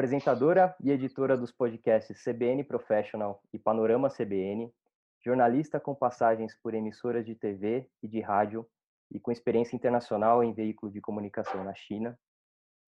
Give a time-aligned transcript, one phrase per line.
[0.00, 4.72] apresentadora e editora dos podcasts CBN Professional e Panorama CBN,
[5.22, 8.66] jornalista com passagens por emissoras de TV e de rádio
[9.12, 12.18] e com experiência internacional em veículo de comunicação na China,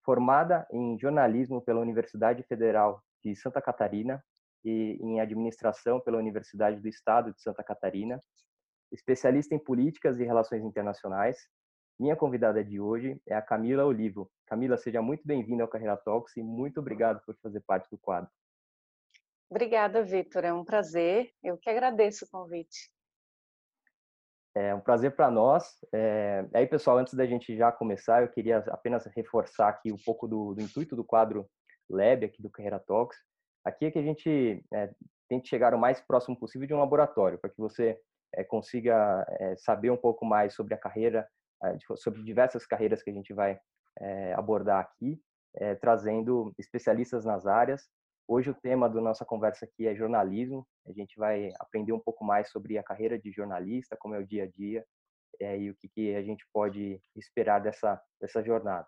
[0.02, 4.24] formada em jornalismo pela Universidade Federal de Santa Catarina
[4.64, 8.18] e em administração pela Universidade do Estado de Santa Catarina,
[8.90, 11.36] especialista em políticas e relações internacionais.
[11.98, 14.30] Minha convidada de hoje é a Camila Olivo.
[14.46, 18.30] Camila, seja muito bem-vinda ao Carreira Talks e muito obrigado por fazer parte do quadro.
[19.50, 20.44] Obrigada, Victor.
[20.44, 21.30] É um prazer.
[21.42, 22.90] Eu que agradeço o convite.
[24.54, 25.78] É um prazer para nós.
[25.92, 26.46] É...
[26.54, 30.54] Aí, pessoal, antes da gente já começar, eu queria apenas reforçar aqui um pouco do,
[30.54, 31.48] do intuito do quadro
[31.88, 33.18] Lab aqui do Carreira Talks.
[33.64, 34.90] Aqui é que a gente é,
[35.28, 37.98] tente chegar o mais próximo possível de um laboratório, para que você
[38.34, 41.28] é, consiga é, saber um pouco mais sobre a carreira,
[41.96, 43.58] sobre diversas carreiras que a gente vai
[44.00, 45.20] é, abordar aqui,
[45.56, 47.88] é, trazendo especialistas nas áreas.
[48.26, 50.66] Hoje o tema da nossa conversa aqui é jornalismo.
[50.86, 54.26] A gente vai aprender um pouco mais sobre a carreira de jornalista, como é o
[54.26, 54.84] dia a dia
[55.40, 58.86] e o que, a gente pode esperar dessa, dessa jornada.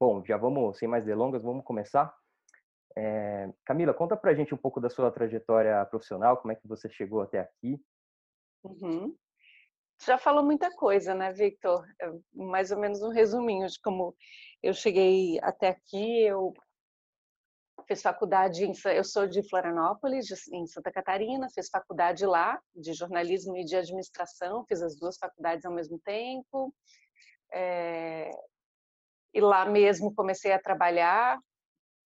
[0.00, 2.12] bom, já vamos, sem mais delongas, vamos começar.
[2.96, 6.88] É, Camila, conta pra gente um pouco da sua trajetória profissional, como é que você
[6.90, 7.80] chegou até aqui.
[8.64, 9.16] Uhum.
[10.00, 11.84] Já falou muita coisa, né, Victor?
[12.00, 14.14] É mais ou menos um resuminho de como
[14.62, 16.22] eu cheguei até aqui.
[16.22, 16.54] Eu
[17.86, 23.56] fiz faculdade, em, eu sou de Florianópolis, em Santa Catarina, fiz faculdade lá, de jornalismo
[23.56, 26.72] e de administração, fiz as duas faculdades ao mesmo tempo.
[27.52, 28.30] É,
[29.34, 31.40] e lá mesmo comecei a trabalhar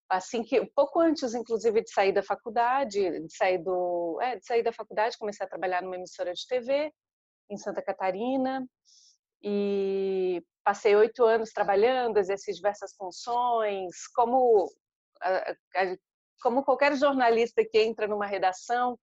[0.08, 4.62] assim que pouco antes inclusive de sair da faculdade, de sair do, é, de sair
[4.62, 6.92] da faculdade, comecei a trabalhar numa emissora de TV
[7.52, 8.66] em Santa Catarina
[9.42, 14.70] e passei oito anos trabalhando, exerci diversas funções, como
[16.42, 18.98] como qualquer jornalista que entra numa redação,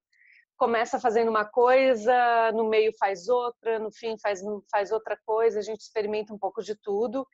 [0.58, 5.62] começa fazendo uma coisa, no meio faz outra, no fim faz faz outra coisa, a
[5.62, 7.26] gente experimenta um pouco de tudo.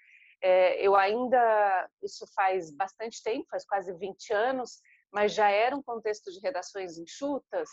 [0.43, 4.79] É, eu ainda, isso faz bastante tempo, faz quase 20 anos,
[5.11, 7.67] mas já era um contexto de redações enxutas,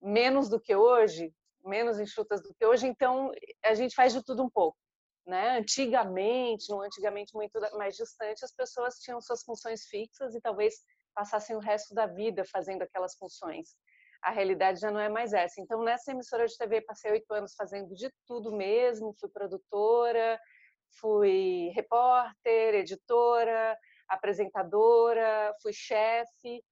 [0.00, 1.34] menos do que hoje,
[1.64, 3.32] menos enxutas do que hoje, então
[3.64, 4.78] a gente faz de tudo um pouco.
[5.26, 5.58] Né?
[5.58, 10.74] Antigamente, no antigamente muito mais distante, as pessoas tinham suas funções fixas e talvez
[11.14, 13.76] passassem o resto da vida fazendo aquelas funções.
[14.22, 15.60] A realidade já não é mais essa.
[15.60, 20.38] Então, nessa emissora de TV, passei oito anos fazendo de tudo mesmo, fui produtora,
[20.98, 23.76] fui repórter, editora,
[24.08, 26.62] apresentadora, fui chefe.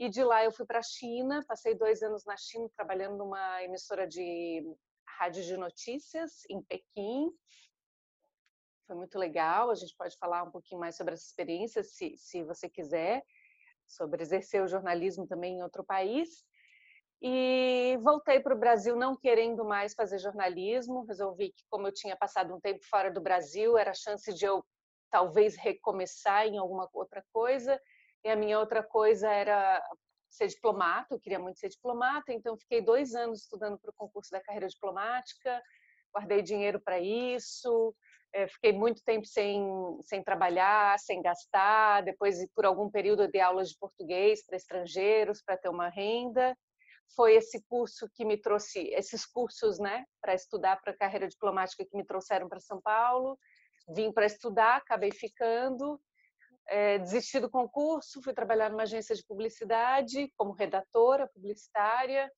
[0.00, 3.62] E de lá eu fui para a China, passei dois anos na China trabalhando numa
[3.62, 4.64] emissora de
[5.06, 7.30] rádio de notícias em Pequim.
[8.86, 12.42] Foi muito legal, a gente pode falar um pouquinho mais sobre essa experiência, se, se
[12.44, 13.22] você quiser,
[13.86, 16.46] sobre exercer o jornalismo também em outro país.
[17.20, 21.04] E voltei para o Brasil não querendo mais fazer jornalismo.
[21.04, 24.46] Resolvi que, como eu tinha passado um tempo fora do Brasil, era a chance de
[24.46, 24.64] eu
[25.10, 27.78] talvez recomeçar em alguma outra coisa.
[28.24, 29.82] E a minha outra coisa era
[30.28, 31.14] ser diplomata.
[31.14, 34.68] Eu queria muito ser diplomata, então fiquei dois anos estudando para o concurso da carreira
[34.68, 35.62] diplomática.
[36.14, 37.94] Guardei dinheiro para isso.
[38.32, 39.68] É, fiquei muito tempo sem,
[40.02, 42.02] sem trabalhar, sem gastar.
[42.02, 46.56] Depois, por algum período, eu dei aulas de português para estrangeiros para ter uma renda
[47.16, 51.84] foi esse curso que me trouxe, esses cursos, né, para estudar para a carreira diplomática
[51.84, 53.38] que me trouxeram para São Paulo.
[53.88, 56.00] Vim para estudar, acabei ficando,
[56.66, 62.30] é, desisti do concurso, fui trabalhar numa agência de publicidade como redatora publicitária.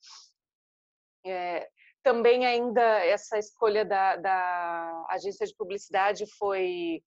[1.24, 1.68] É,
[2.02, 7.02] também ainda essa escolha da, da, agência de publicidade foi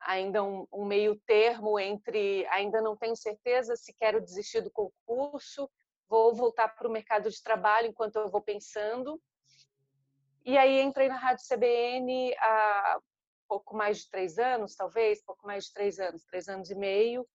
[0.00, 5.68] ainda um, um meio termo entre ainda não tenho certeza se quero desistir do concurso
[6.12, 9.18] vou voltar para o mercado de trabalho enquanto eu vou pensando.
[10.44, 12.98] E aí entrei na Rádio CBN há
[13.52, 17.28] pouco mais de três anos, talvez, pouco mais de três anos, três anos e meio.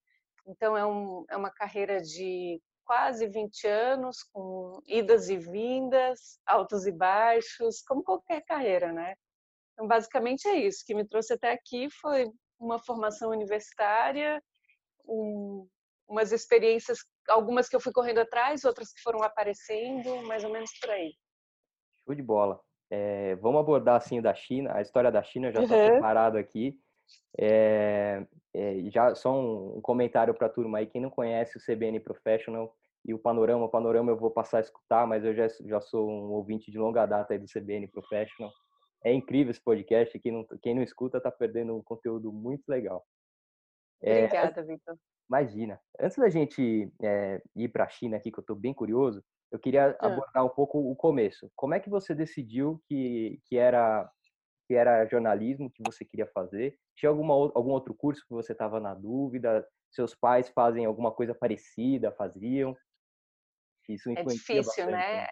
[0.48, 6.88] Então é, um, é uma carreira de quase 20 anos, com idas e vindas, altos
[6.88, 9.14] e baixos, como qualquer carreira, né?
[9.74, 10.82] Então, basicamente é isso.
[10.82, 12.26] O que me trouxe até aqui foi
[12.58, 14.42] uma formação universitária,
[15.06, 15.70] um,
[16.08, 16.98] umas experiências,
[17.30, 21.14] algumas que eu fui correndo atrás, outras que foram aparecendo, mais ou menos por aí.
[22.04, 22.60] Show de bola.
[22.90, 25.88] É, vamos abordar assim da China, a história da China já está uhum.
[25.88, 26.80] preparado aqui.
[27.38, 31.62] É, é, já só um, um comentário para a turma aí, quem não conhece o
[31.62, 32.74] CBN Professional
[33.06, 36.10] e o Panorama, o Panorama eu vou passar a escutar, mas eu já, já sou
[36.10, 38.52] um ouvinte de longa data aí do CBN Professional.
[39.04, 43.06] É incrível esse podcast, quem não, quem não escuta está perdendo um conteúdo muito legal.
[44.02, 44.98] Obrigada, é, Vitor.
[45.30, 45.80] Imagina.
[46.00, 49.60] Antes da gente é, ir para a China aqui, que eu estou bem curioso, eu
[49.60, 50.08] queria ah.
[50.08, 51.50] abordar um pouco o começo.
[51.56, 54.10] Como é que você decidiu que, que era
[54.68, 56.78] que era jornalismo que você queria fazer?
[56.94, 59.66] Tinha alguma, algum outro curso que você estava na dúvida?
[59.90, 62.76] Seus pais fazem alguma coisa parecida, faziam?
[63.88, 65.14] Isso é difícil, bastante, né?
[65.22, 65.28] né?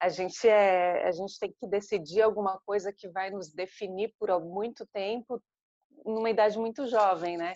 [0.00, 4.30] A gente, é, a gente tem que decidir alguma coisa que vai nos definir por
[4.42, 5.42] muito tempo,
[6.06, 7.54] numa idade muito jovem, né?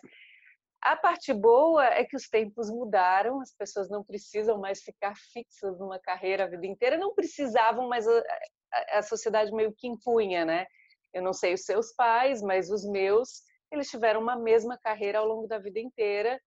[0.85, 5.79] A parte boa é que os tempos mudaram, as pessoas não precisam mais ficar fixas
[5.79, 8.23] numa carreira a vida inteira, não precisavam, mas a,
[8.71, 10.67] a, a sociedade meio que impunha, né?
[11.15, 15.27] Eu não sei os seus pais, mas os meus, eles tiveram uma mesma carreira ao
[15.27, 16.39] longo da vida inteira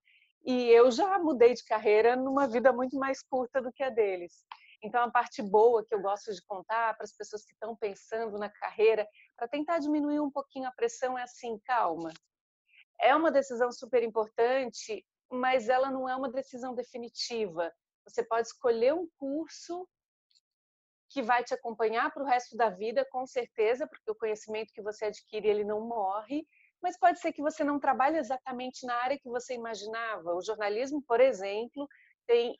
[0.45, 4.45] e eu já mudei de carreira numa vida muito mais curta do que a deles.
[4.83, 8.37] Então, a parte boa que eu gosto de contar para as pessoas que estão pensando
[8.37, 12.11] na carreira, para tentar diminuir um pouquinho a pressão, é assim: calma.
[12.99, 17.71] É uma decisão super importante, mas ela não é uma decisão definitiva.
[18.07, 19.87] Você pode escolher um curso
[21.09, 24.81] que vai te acompanhar para o resto da vida, com certeza, porque o conhecimento que
[24.81, 26.45] você adquire ele não morre,
[26.81, 30.35] mas pode ser que você não trabalhe exatamente na área que você imaginava.
[30.35, 31.87] O jornalismo, por exemplo,
[32.25, 32.59] tem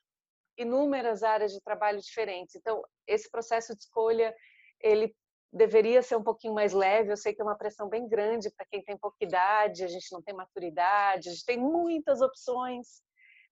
[0.57, 2.56] inúmeras áreas de trabalho diferentes.
[2.56, 4.36] Então, esse processo de escolha,
[4.80, 5.16] ele
[5.51, 7.11] deveria ser um pouquinho mais leve.
[7.11, 10.11] Eu sei que é uma pressão bem grande para quem tem pouca idade, a gente
[10.11, 13.01] não tem maturidade, a gente tem muitas opções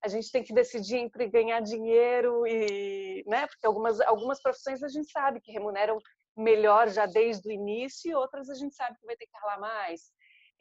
[0.06, 4.88] a gente tem que decidir entre ganhar dinheiro e, né, porque algumas algumas profissões a
[4.88, 5.98] gente sabe que remuneram
[6.38, 9.60] melhor já desde o início e outras a gente sabe que vai ter que ralar
[9.60, 10.12] mais.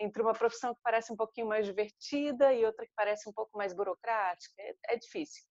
[0.01, 3.57] Entre uma profissão que parece um pouquinho mais divertida e outra que parece um pouco
[3.57, 5.43] mais burocrática, é, é difícil.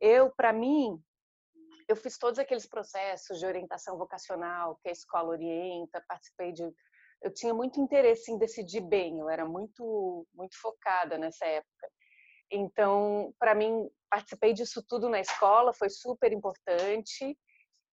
[0.00, 1.00] Eu, para mim,
[1.88, 6.64] eu fiz todos aqueles processos de orientação vocacional que a escola orienta, participei de
[7.22, 11.88] eu tinha muito interesse em decidir bem, eu era muito muito focada nessa época.
[12.50, 17.36] Então, para mim, participei disso tudo na escola, foi super importante.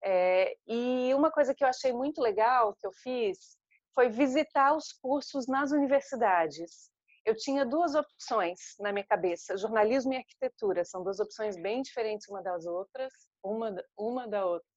[0.04, 3.58] É, e uma coisa que eu achei muito legal que eu fiz
[3.96, 6.92] foi visitar os cursos nas universidades.
[7.26, 10.84] Eu tinha duas opções na minha cabeça, jornalismo e arquitetura.
[10.84, 13.14] São duas opções bem diferentes uma das outras,
[13.44, 14.68] uma, uma da outra.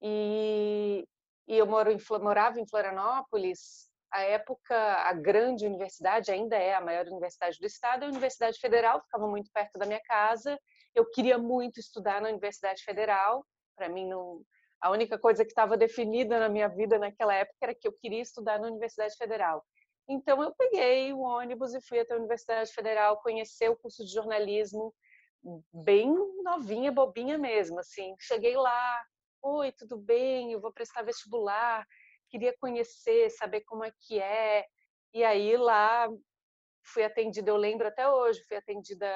[0.00, 1.06] E,
[1.46, 6.80] e eu moro em, morava em Florianópolis a época, a grande universidade, ainda é a
[6.80, 10.58] maior universidade do estado, a Universidade Federal, ficava muito perto da minha casa.
[10.94, 13.44] Eu queria muito estudar na Universidade Federal.
[13.76, 14.42] Para mim, não,
[14.80, 18.22] a única coisa que estava definida na minha vida naquela época era que eu queria
[18.22, 19.64] estudar na Universidade Federal.
[20.08, 24.10] Então, eu peguei o ônibus e fui até a Universidade Federal conhecer o curso de
[24.10, 24.94] jornalismo,
[25.72, 26.12] bem
[26.42, 27.78] novinha, bobinha mesmo.
[27.78, 29.04] Assim, cheguei lá,
[29.42, 30.52] oi, tudo bem?
[30.52, 31.86] Eu vou prestar vestibular
[32.28, 34.66] queria conhecer, saber como é que é.
[35.12, 36.08] E aí lá
[36.84, 39.06] fui atendida, eu lembro até hoje, fui atendida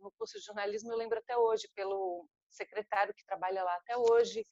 [0.00, 4.44] no curso de jornalismo, eu lembro até hoje pelo secretário que trabalha lá até hoje.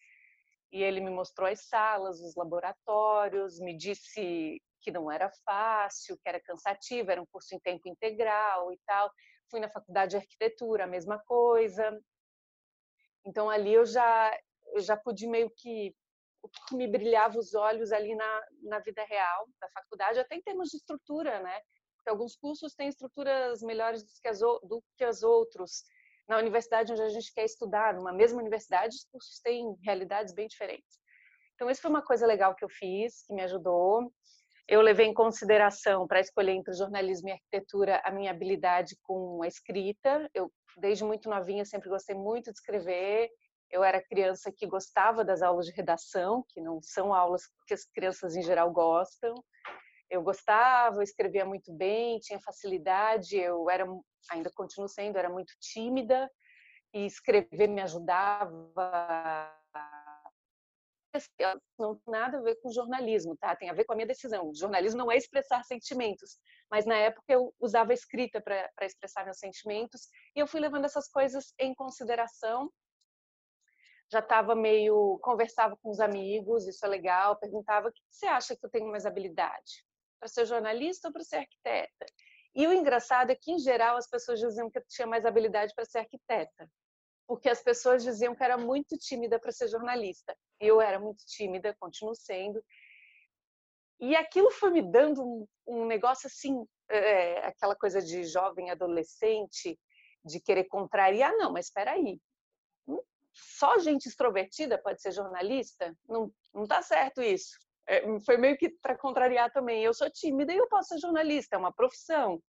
[0.71, 6.29] E ele me mostrou as salas, os laboratórios, me disse que não era fácil, que
[6.29, 9.11] era cansativo, era um curso em tempo integral e tal.
[9.51, 11.99] Fui na faculdade de arquitetura, a mesma coisa.
[13.25, 14.37] Então ali eu já
[14.75, 15.95] eu já pude meio que
[16.43, 20.43] o que me brilhava os olhos ali na, na vida real da faculdade, até em
[20.43, 21.61] termos de estrutura, né?
[21.95, 25.85] Porque alguns cursos têm estruturas melhores do que, as, do que as outros.
[26.29, 30.49] Na universidade onde a gente quer estudar, numa mesma universidade, os cursos têm realidades bem
[30.49, 30.99] diferentes.
[31.55, 34.13] Então, isso foi uma coisa legal que eu fiz, que me ajudou.
[34.73, 39.47] Eu levei em consideração, para escolher entre jornalismo e arquitetura, a minha habilidade com a
[39.47, 40.31] escrita.
[40.33, 43.31] Eu, desde muito novinha, sempre gostei muito de escrever
[43.73, 47.85] eu era criança que gostava das aulas de redação, que não são aulas que as
[47.87, 49.35] crianças em geral gostam.
[50.11, 53.87] Eu gostava, eu escrevia muito bem, tinha facilidade, eu era
[54.31, 56.31] ainda continuo sendo, era muito tímida
[56.93, 59.51] e escrever me ajudava
[61.79, 63.55] não tem nada a ver com jornalismo, tá?
[63.55, 64.49] Tem a ver com a minha decisão.
[64.49, 66.39] O jornalismo não é expressar sentimentos,
[66.71, 70.85] mas na época eu usava a escrita para expressar meus sentimentos e eu fui levando
[70.85, 72.71] essas coisas em consideração
[74.13, 78.55] já estava meio conversava com os amigos, isso é legal, perguntava o que você acha
[78.55, 79.87] que eu tenho mais habilidade
[80.21, 82.07] para ser jornalista ou para ser arquiteta.
[82.55, 85.73] E o engraçado é que em geral as pessoas diziam que eu tinha mais habilidade
[85.75, 86.69] para ser arquiteta,
[87.27, 90.37] porque as pessoas diziam que era muito tímida para ser jornalista.
[90.61, 92.63] Eu era muito tímida, continuo sendo.
[94.01, 99.79] E aquilo foi me dando um, um negócio assim, é, aquela coisa de jovem adolescente,
[100.25, 101.33] de querer contrariar.
[101.37, 102.21] Não, mas espera aí,
[103.33, 105.97] só gente extrovertida pode ser jornalista?
[106.09, 107.59] Não, não tá certo isso.
[107.87, 109.83] É, foi meio que para contrariar também.
[109.83, 112.43] Eu sou tímida e eu posso ser jornalista, é uma profissão.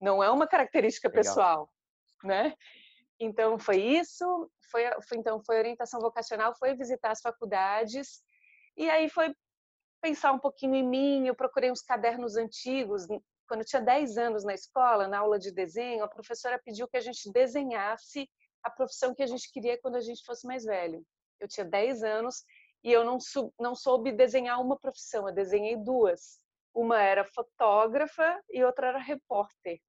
[0.00, 1.22] não é uma característica Legal.
[1.22, 1.70] pessoal,
[2.22, 2.54] né?
[3.20, 8.22] Então foi isso, foi, foi, então foi orientação vocacional, foi visitar as faculdades
[8.76, 9.34] e aí foi
[10.00, 11.26] pensar um pouquinho em mim.
[11.26, 13.06] Eu procurei uns cadernos antigos.
[13.48, 16.96] Quando eu tinha 10 anos na escola, na aula de desenho, a professora pediu que
[16.96, 18.28] a gente desenhasse
[18.62, 21.04] a profissão que a gente queria quando a gente fosse mais velho.
[21.40, 22.44] Eu tinha 10 anos
[22.84, 23.18] e eu não,
[23.58, 26.38] não soube desenhar uma profissão, eu desenhei duas.
[26.74, 29.80] Uma era fotógrafa e outra era repórter.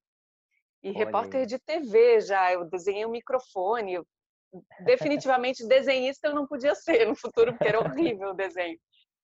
[0.82, 3.96] E Olha repórter de TV já, eu desenhei um microfone.
[3.96, 4.08] Eu,
[4.86, 8.80] definitivamente desenhista eu não podia ser no futuro, porque era horrível o desenho.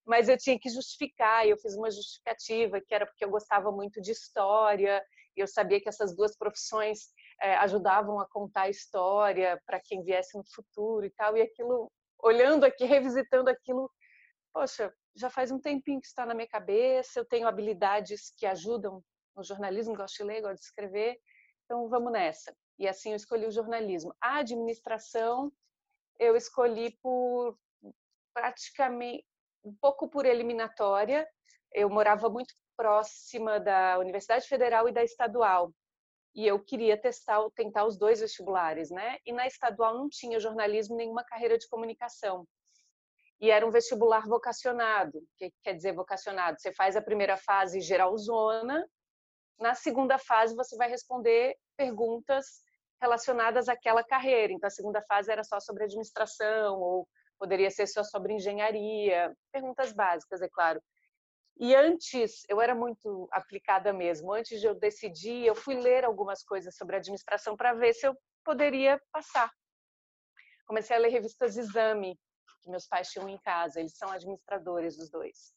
[0.06, 3.72] Mas eu tinha que justificar, e eu fiz uma justificativa, que era porque eu gostava
[3.72, 5.04] muito de história,
[5.36, 7.10] eu sabia que essas duas profissões
[7.42, 11.92] é, ajudavam a contar a história para quem viesse no futuro e tal, e aquilo,
[12.20, 13.92] olhando aqui, revisitando aquilo,
[14.54, 19.02] poxa, já faz um tempinho que está na minha cabeça, eu tenho habilidades que ajudam
[19.36, 21.18] no jornalismo, gosto de ler, gosto de escrever,
[21.66, 22.56] então vamos nessa.
[22.80, 24.14] E assim eu escolhi o jornalismo.
[24.22, 25.52] A administração
[26.20, 27.58] eu escolhi por
[28.34, 29.26] praticamente
[29.64, 31.28] um pouco por eliminatória.
[31.74, 35.74] Eu morava muito próxima da Universidade Federal e da Estadual.
[36.36, 39.18] E eu queria testar, tentar os dois vestibulares, né?
[39.26, 42.46] E na estadual não tinha jornalismo nenhuma carreira de comunicação.
[43.40, 45.18] E era um vestibular vocacionado.
[45.18, 46.60] O que quer dizer vocacionado?
[46.60, 48.86] Você faz a primeira fase geralzona,
[49.60, 52.64] na segunda fase, você vai responder perguntas
[53.02, 54.54] relacionadas àquela carreira.
[54.54, 57.08] Então, a segunda fase era só sobre administração, ou
[57.38, 60.82] poderia ser só sobre engenharia, perguntas básicas, é claro.
[61.58, 64.34] E antes, eu era muito aplicada mesmo.
[64.34, 68.16] Antes de eu decidir, eu fui ler algumas coisas sobre administração para ver se eu
[68.44, 69.50] poderia passar.
[70.68, 72.20] Comecei a ler revistas Exame,
[72.62, 73.80] que meus pais tinham em casa.
[73.80, 75.54] Eles são administradores dos dois.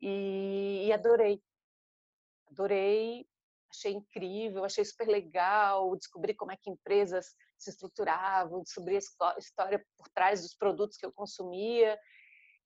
[0.00, 1.40] E, e adorei
[2.50, 3.26] adorei,
[3.70, 9.84] achei incrível, achei super legal, descobri como é que empresas se estruturavam, descobri a história
[9.96, 11.98] por trás dos produtos que eu consumia.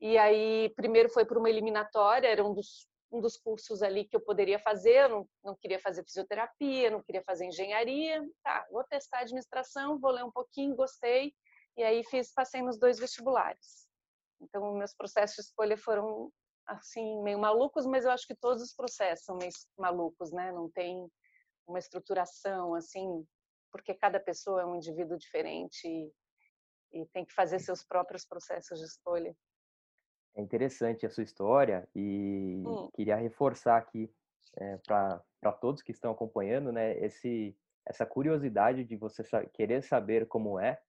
[0.00, 4.16] E aí, primeiro foi por uma eliminatória, era um dos, um dos cursos ali que
[4.16, 8.22] eu poderia fazer, não, não queria fazer fisioterapia, não queria fazer engenharia.
[8.42, 11.32] Tá, vou testar administração, vou ler um pouquinho, gostei.
[11.76, 13.88] E aí fiz, passei nos dois vestibulares.
[14.40, 16.30] Então, meus processos de escolha foram
[16.66, 20.52] assim meio malucos, mas eu acho que todos os processos são meio malucos, né?
[20.52, 21.08] Não tem
[21.66, 23.26] uma estruturação assim,
[23.70, 26.12] porque cada pessoa é um indivíduo diferente e,
[26.92, 29.34] e tem que fazer seus próprios processos de escolha.
[30.36, 32.90] É interessante a sua história e hum.
[32.94, 34.12] queria reforçar aqui
[34.56, 36.98] é, para todos que estão acompanhando, né?
[36.98, 37.56] Esse
[37.86, 40.80] essa curiosidade de você querer saber como é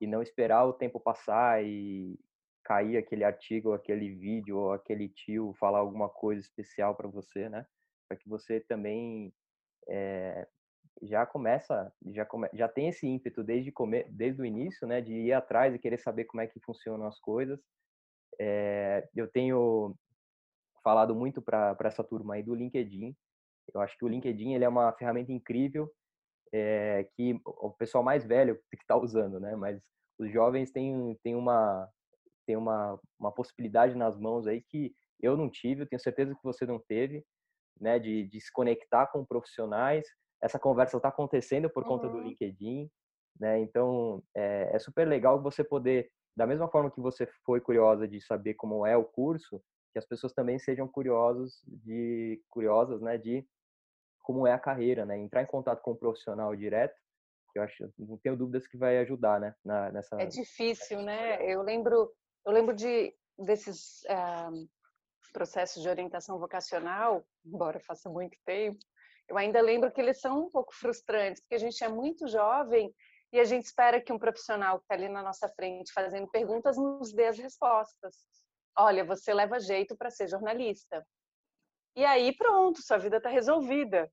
[0.00, 2.16] e não esperar o tempo passar e,
[2.64, 7.66] cair aquele artigo, aquele vídeo, ou aquele tio falar alguma coisa especial para você, né?
[8.08, 9.32] Para que você também
[9.88, 10.46] é,
[11.02, 15.00] já começa, já, come, já tem esse ímpeto desde, come, desde o início, né?
[15.00, 17.60] De ir atrás e querer saber como é que funcionam as coisas.
[18.40, 19.94] É, eu tenho
[20.82, 23.14] falado muito para essa turma aí do LinkedIn.
[23.74, 25.90] Eu acho que o LinkedIn ele é uma ferramenta incrível
[26.52, 29.56] é, que o pessoal mais velho que está usando, né?
[29.56, 29.82] Mas
[30.18, 31.88] os jovens têm, têm uma,
[32.46, 36.42] tem uma, uma possibilidade nas mãos aí que eu não tive, eu tenho certeza que
[36.42, 37.24] você não teve,
[37.80, 40.06] né, de, de se conectar com profissionais.
[40.42, 42.28] Essa conversa está acontecendo por conta do uhum.
[42.28, 42.90] LinkedIn,
[43.40, 43.58] né?
[43.60, 48.20] Então é, é, super legal você poder, da mesma forma que você foi curiosa de
[48.20, 49.60] saber como é o curso,
[49.92, 53.46] que as pessoas também sejam curiosos de curiosas, né, de
[54.22, 55.18] como é a carreira, né?
[55.18, 56.94] Entrar em contato com o profissional direto,
[57.52, 60.16] que eu acho, não tenho dúvidas que vai ajudar, né, na, nessa.
[60.20, 61.44] É difícil, né?
[61.46, 62.10] Eu lembro
[62.44, 64.68] eu lembro de desses uh,
[65.32, 68.78] processos de orientação vocacional, embora faça muito tempo,
[69.28, 72.94] eu ainda lembro que eles são um pouco frustrantes, porque a gente é muito jovem
[73.32, 76.76] e a gente espera que um profissional que está ali na nossa frente fazendo perguntas
[76.76, 78.16] nos dê as respostas.
[78.76, 81.04] Olha, você leva jeito para ser jornalista.
[81.96, 84.10] E aí pronto, sua vida está resolvida.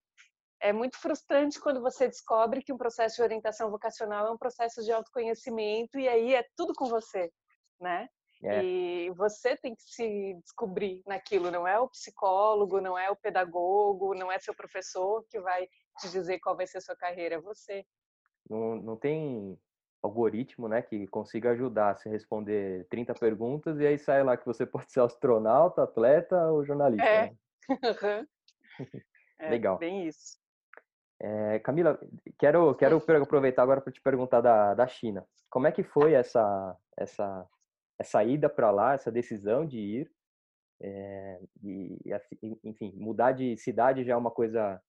[0.59, 4.83] É muito frustrante quando você descobre que um processo de orientação vocacional é um processo
[4.83, 7.31] de autoconhecimento e aí é tudo com você,
[7.79, 8.07] né?
[8.43, 8.63] É.
[8.63, 14.15] E você tem que se descobrir naquilo, não é o psicólogo, não é o pedagogo,
[14.15, 15.67] não é seu professor que vai
[15.99, 17.85] te dizer qual vai ser a sua carreira, é você.
[18.49, 19.57] Não, não tem
[20.01, 24.45] algoritmo, né, que consiga ajudar a se responder 30 perguntas e aí sai lá que
[24.45, 27.05] você pode ser astronauta, atleta ou jornalista.
[27.05, 27.27] É.
[27.29, 27.37] Né?
[29.39, 29.77] é Legal.
[29.77, 30.41] Bem isso.
[31.19, 31.99] É, Camila,
[32.39, 35.23] quero, quero aproveitar agora para te perguntar da, da China.
[35.51, 37.47] Como é que foi essa, essa
[38.01, 40.11] essa ida para lá, essa decisão de ir,
[40.81, 41.99] é, e,
[42.63, 44.81] enfim, mudar de cidade já é uma coisa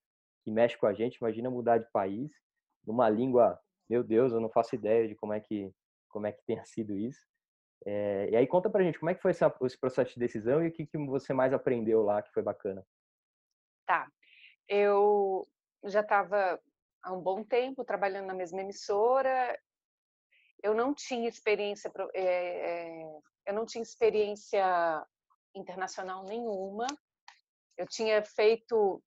[0.42, 2.32] que mexe com a gente, imagina mudar de país,
[2.84, 5.70] numa língua, meu Deus, eu não faço ideia de como é que,
[6.08, 7.20] como é que tenha sido isso.
[7.84, 10.64] É, e aí conta pra gente como é que foi essa, esse processo de decisão
[10.64, 12.84] e o que, que você mais aprendeu lá que foi bacana.
[13.86, 14.08] Tá,
[14.68, 15.46] eu
[15.84, 16.58] já estava
[17.02, 19.58] há um bom tempo trabalhando na mesma emissora.
[20.62, 23.02] Eu não tinha experiência, é,
[23.46, 25.06] eu não tinha experiência
[25.54, 26.86] internacional nenhuma.
[27.76, 29.02] Eu tinha feito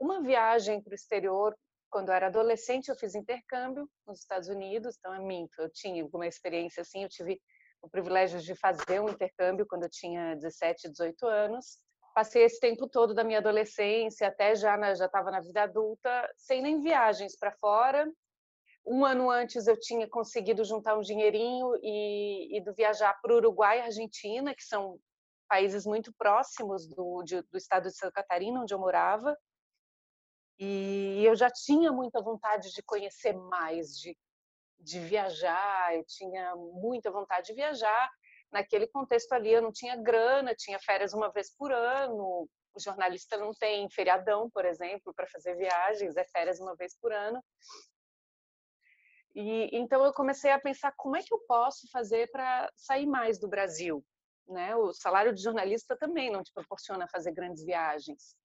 [0.00, 1.56] uma viagem para o exterior
[1.90, 2.88] quando eu era adolescente.
[2.88, 5.60] Eu fiz intercâmbio nos Estados Unidos, então é minto.
[5.60, 7.02] Eu tinha uma experiência assim.
[7.02, 7.40] Eu tive
[7.82, 11.82] o privilégio de fazer um intercâmbio quando eu tinha 17, 18 anos
[12.14, 16.30] passei esse tempo todo da minha adolescência até já na, já estava na vida adulta
[16.36, 18.10] sem nem viagens para fora.
[18.84, 23.36] Um ano antes eu tinha conseguido juntar um dinheirinho e, e do viajar para o
[23.36, 24.98] Uruguai e Argentina, que são
[25.48, 29.36] países muito próximos do, de, do estado de Santa Catarina, onde eu morava.
[30.58, 34.16] E eu já tinha muita vontade de conhecer mais, de,
[34.80, 38.10] de viajar, eu tinha muita vontade de viajar
[38.52, 43.36] naquele contexto ali eu não tinha grana, tinha férias uma vez por ano, o jornalista
[43.38, 47.42] não tem feriadão, por exemplo, para fazer viagens, é férias uma vez por ano.
[49.34, 53.38] E então eu comecei a pensar como é que eu posso fazer para sair mais
[53.38, 54.04] do Brasil,
[54.46, 54.76] né?
[54.76, 58.36] O salário de jornalista também não te proporciona fazer grandes viagens.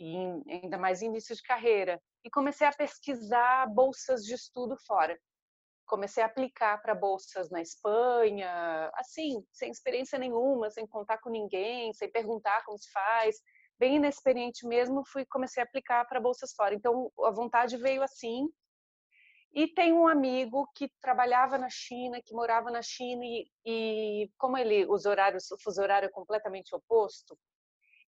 [0.00, 0.16] E
[0.48, 2.00] ainda mais início de carreira.
[2.24, 5.18] E comecei a pesquisar bolsas de estudo fora
[5.86, 11.92] comecei a aplicar para bolsas na Espanha, assim, sem experiência nenhuma, sem contar com ninguém,
[11.92, 13.36] sem perguntar como se faz,
[13.78, 16.74] bem inexperiente mesmo, fui comecei a aplicar para bolsas fora.
[16.74, 18.48] Então a vontade veio assim.
[19.54, 24.58] E tem um amigo que trabalhava na China, que morava na China e, e como
[24.58, 27.38] ele os horários, o fuso horário é completamente oposto,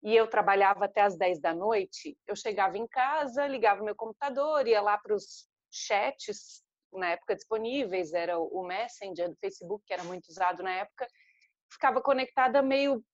[0.02, 4.66] e eu trabalhava até as 10 da noite, eu chegava em casa, ligava meu computador,
[4.66, 10.02] ia lá para os chats na época disponíveis, era o Messenger do Facebook, que era
[10.02, 11.06] muito usado na época,
[11.71, 13.04] ficava conectada meio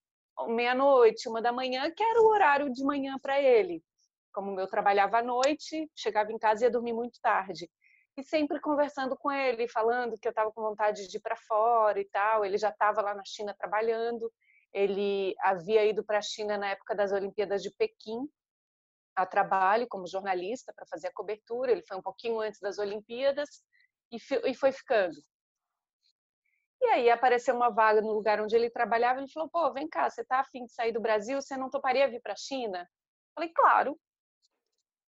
[0.49, 3.83] meia-noite, uma da manhã, que era o horário de manhã para ele.
[4.33, 7.69] Como eu trabalhava à noite, chegava em casa e ia dormir muito tarde.
[8.17, 11.99] E sempre conversando com ele, falando que eu estava com vontade de ir para fora
[11.99, 12.45] e tal.
[12.45, 14.31] Ele já estava lá na China trabalhando.
[14.73, 18.29] Ele havia ido para a China na época das Olimpíadas de Pequim,
[19.17, 21.73] a trabalho como jornalista para fazer a cobertura.
[21.73, 23.49] Ele foi um pouquinho antes das Olimpíadas
[24.11, 24.19] e,
[24.55, 25.17] foi ficando.
[26.83, 29.21] E aí apareceu uma vaga no lugar onde ele trabalhava.
[29.21, 31.41] Ele falou: "Pô, vem cá, você tá afim de sair do Brasil?
[31.41, 32.87] Você não toparia vir para a China?"
[33.35, 33.99] Falei: "Claro.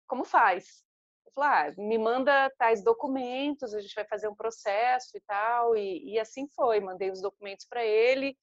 [0.07, 0.83] Como faz?"
[1.35, 6.13] Falou: ah, "Me manda tais documentos, a gente vai fazer um processo e tal." E,
[6.13, 6.79] e assim foi.
[6.79, 8.37] Mandei os documentos para ele.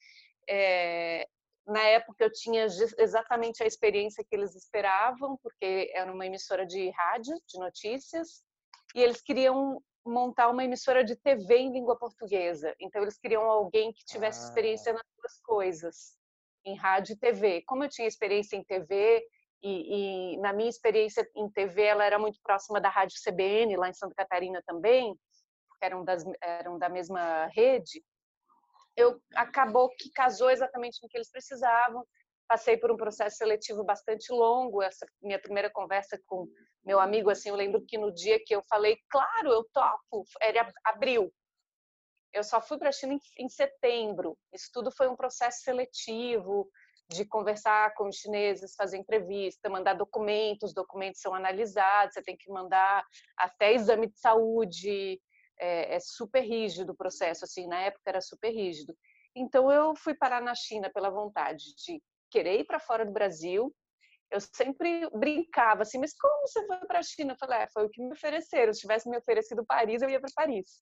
[0.48, 1.26] É,
[1.66, 2.66] na época eu tinha
[2.98, 8.42] exatamente a experiência que eles esperavam, porque era uma emissora de rádio, de notícias,
[8.94, 12.74] e eles queriam montar uma emissora de TV em língua portuguesa.
[12.80, 14.48] Então eles queriam alguém que tivesse ah.
[14.48, 16.18] experiência nas duas coisas,
[16.64, 17.62] em rádio e TV.
[17.62, 19.22] Como eu tinha experiência em TV
[19.62, 23.88] e, e, na minha experiência em TV ela era muito próxima da rádio CBN lá
[23.88, 25.14] em Santa Catarina também,
[25.68, 28.02] porque eram das eram da mesma rede
[28.96, 32.04] eu acabou que casou exatamente no que eles precisavam.
[32.48, 34.82] Passei por um processo seletivo bastante longo.
[34.82, 36.46] Essa minha primeira conversa com
[36.84, 40.70] meu amigo, assim, eu lembro que no dia que eu falei, claro, eu topo, era
[40.84, 41.32] abril.
[42.32, 44.36] Eu só fui para a China em, em setembro.
[44.52, 46.68] Isso tudo foi um processo seletivo
[47.10, 52.50] de conversar com os chineses, fazer entrevista, mandar documentos, documentos são analisados, você tem que
[52.50, 53.04] mandar
[53.36, 55.20] até exame de saúde,
[55.58, 58.96] é, é super rígido o processo, assim, na época era super rígido.
[59.34, 63.74] Então eu fui parar na China pela vontade de querer ir para fora do Brasil.
[64.30, 67.32] Eu sempre brincava assim, mas como você foi para a China?
[67.32, 68.72] Eu falei, é, foi o que me ofereceram.
[68.72, 70.78] Se tivesse me oferecido Paris, eu ia para Paris.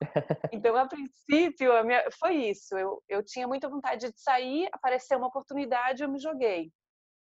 [0.53, 2.05] Então, a princípio, a minha...
[2.19, 2.77] foi isso.
[2.77, 6.71] Eu, eu tinha muita vontade de sair, apareceu uma oportunidade, eu me joguei.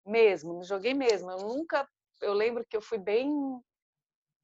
[0.05, 1.29] Mesmo, me joguei mesmo.
[1.31, 1.87] Eu nunca,
[2.21, 3.29] eu lembro que eu fui bem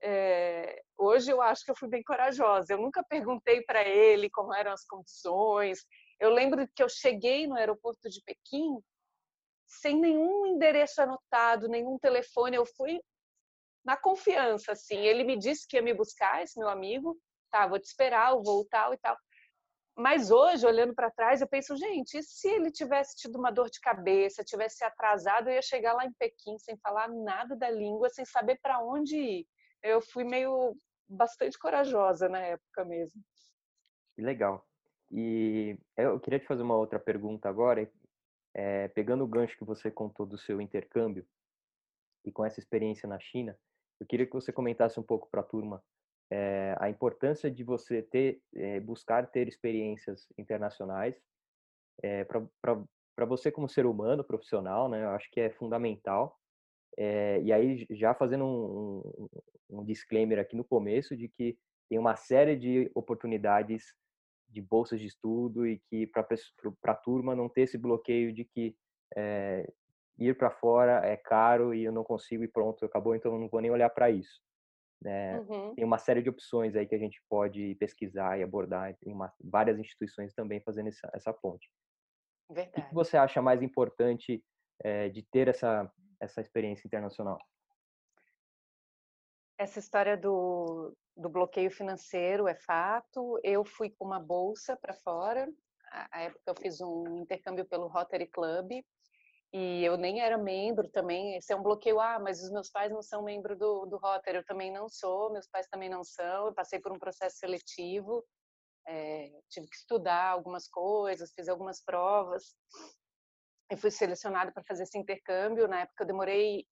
[0.04, 2.74] é, hoje eu acho que eu fui bem corajosa.
[2.74, 5.80] Eu nunca perguntei para ele como eram as condições.
[6.20, 8.80] Eu lembro que eu cheguei no aeroporto de Pequim
[9.66, 12.56] sem nenhum endereço anotado, nenhum telefone.
[12.56, 13.00] Eu fui
[13.84, 14.98] na confiança, assim.
[14.98, 17.18] Ele me disse que ia me buscar, esse meu amigo.
[17.52, 19.18] Tá, vou te esperar, eu vou tal e tal.
[19.98, 23.70] Mas hoje, olhando para trás, eu penso, gente, e se ele tivesse tido uma dor
[23.70, 28.10] de cabeça, tivesse atrasado, eu ia chegar lá em Pequim sem falar nada da língua,
[28.10, 29.48] sem saber para onde ir
[29.86, 30.76] eu fui meio
[31.08, 33.22] bastante corajosa na época mesmo.
[34.18, 34.66] Legal.
[35.12, 37.90] E eu queria te fazer uma outra pergunta agora,
[38.56, 41.28] é, pegando o gancho que você contou do seu intercâmbio.
[42.24, 43.56] e com essa experiência na China,
[44.00, 45.84] eu queria que você comentasse um pouco para a turma
[46.32, 51.16] é, a importância de você ter, é, buscar ter experiências internacionais
[52.02, 55.04] é, para você como ser humano, profissional, né?
[55.04, 56.40] Eu acho que é fundamental.
[56.98, 59.28] É, e aí, já fazendo um,
[59.70, 61.58] um, um, disclaimer aqui no começo de que
[61.90, 63.94] tem uma série de oportunidades
[64.56, 66.26] de bolsas de estudo e que para
[66.86, 68.74] a turma não ter esse bloqueio de que
[69.16, 69.70] é,
[70.18, 73.50] ir para fora é caro e eu não consigo e pronto, acabou, então eu não
[73.50, 74.42] vou nem olhar para isso.
[75.02, 75.40] Né?
[75.42, 75.76] Uhum.
[75.76, 79.32] Tem uma série de opções aí que a gente pode pesquisar e abordar, tem uma,
[79.44, 81.70] várias instituições também fazendo essa, essa ponte.
[82.50, 82.80] Verdade.
[82.80, 84.42] O que você acha mais importante
[84.82, 85.92] é, de ter essa,
[86.22, 87.38] essa experiência internacional?
[89.58, 93.40] Essa história do, do bloqueio financeiro é fato.
[93.44, 95.48] Eu fui com uma bolsa para fora.
[96.12, 98.72] A época eu fiz um intercâmbio pelo Rotary Club
[99.54, 101.36] e eu nem era membro também.
[101.38, 102.02] Esse é um bloqueio.
[102.02, 104.38] Ah, mas os meus pais não são membro do, do Rotary.
[104.38, 105.32] Eu também não sou.
[105.32, 106.48] Meus pais também não são.
[106.48, 108.26] Eu passei por um processo seletivo.
[108.88, 112.56] É, tive que estudar algumas coisas, fiz algumas provas
[113.72, 115.68] e fui selecionada para fazer esse intercâmbio.
[115.68, 116.68] Na época eu demorei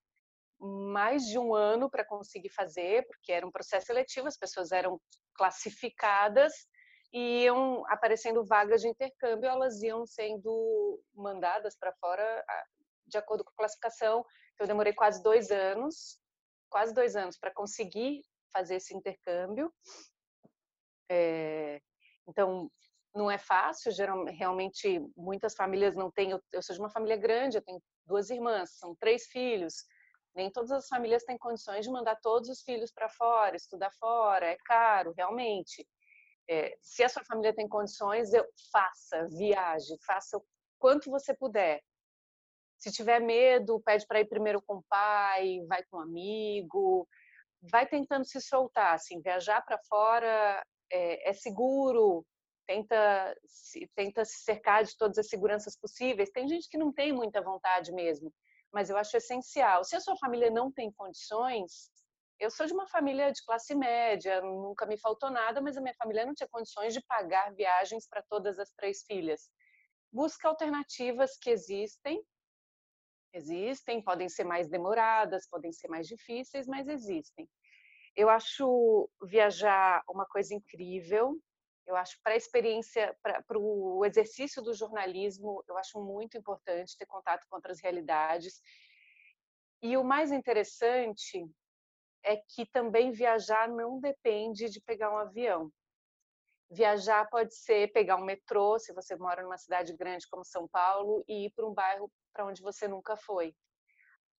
[0.63, 4.99] mais de um ano para conseguir fazer, porque era um processo seletivo, as pessoas eram
[5.35, 6.53] classificadas
[7.11, 12.43] e iam aparecendo vagas de intercâmbio, elas iam sendo mandadas para fora
[13.05, 14.25] de acordo com a classificação.
[14.53, 16.19] Então, eu demorei quase dois anos,
[16.69, 18.21] quase dois anos para conseguir
[18.51, 19.71] fazer esse intercâmbio.
[21.09, 21.81] É,
[22.27, 22.71] então,
[23.13, 26.31] não é fácil, geralmente, realmente muitas famílias não têm.
[26.31, 29.85] Eu, eu sou de uma família grande, eu tenho duas irmãs, são três filhos.
[30.35, 34.47] Nem todas as famílias têm condições de mandar todos os filhos para fora, estudar fora,
[34.47, 35.87] é caro, realmente.
[36.49, 40.45] É, se a sua família tem condições, eu, faça, viaje, faça o
[40.79, 41.81] quanto você puder.
[42.77, 47.07] Se tiver medo, pede para ir primeiro com o pai, vai com um amigo,
[47.61, 48.95] vai tentando se soltar.
[48.95, 52.25] Assim, viajar para fora é, é seguro,
[52.65, 56.31] tenta se, tenta se cercar de todas as seguranças possíveis.
[56.31, 58.33] Tem gente que não tem muita vontade mesmo,
[58.73, 59.83] mas eu acho essencial.
[59.83, 61.91] Se a sua família não tem condições,
[62.39, 65.93] eu sou de uma família de classe média, nunca me faltou nada, mas a minha
[65.93, 69.49] família não tinha condições de pagar viagens para todas as três filhas.
[70.11, 72.21] Busca alternativas que existem.
[73.31, 77.47] Existem, podem ser mais demoradas, podem ser mais difíceis, mas existem.
[78.15, 81.39] Eu acho viajar uma coisa incrível.
[81.85, 87.05] Eu acho para a experiência, para o exercício do jornalismo, eu acho muito importante ter
[87.05, 88.61] contato com outras realidades.
[89.81, 91.45] E o mais interessante
[92.23, 95.69] é que também viajar não depende de pegar um avião.
[96.71, 101.23] Viajar pode ser pegar um metrô, se você mora numa cidade grande como São Paulo,
[101.27, 103.53] e ir para um bairro para onde você nunca foi.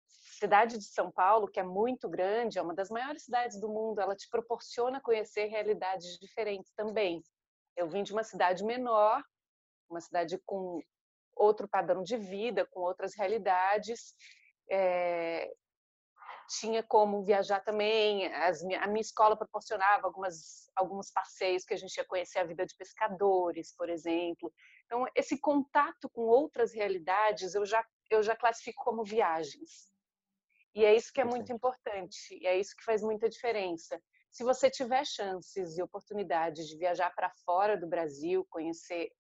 [0.07, 3.99] Cidade de São Paulo, que é muito grande, é uma das maiores cidades do mundo,
[3.99, 7.21] ela te proporciona conhecer realidades diferentes também.
[7.75, 9.23] Eu vim de uma cidade menor,
[9.89, 10.81] uma cidade com
[11.35, 14.13] outro padrão de vida, com outras realidades,
[14.69, 15.51] é,
[16.59, 18.27] tinha como viajar também.
[18.33, 22.65] As, a minha escola proporcionava algumas, alguns passeios que a gente ia conhecer a vida
[22.65, 24.53] de pescadores, por exemplo.
[24.85, 29.91] Então, esse contato com outras realidades eu já, eu já classifico como viagens.
[30.75, 34.01] E é isso que é muito importante, e é isso que faz muita diferença.
[34.33, 39.11] Se você tiver chances e oportunidades de viajar para fora do Brasil, conhecer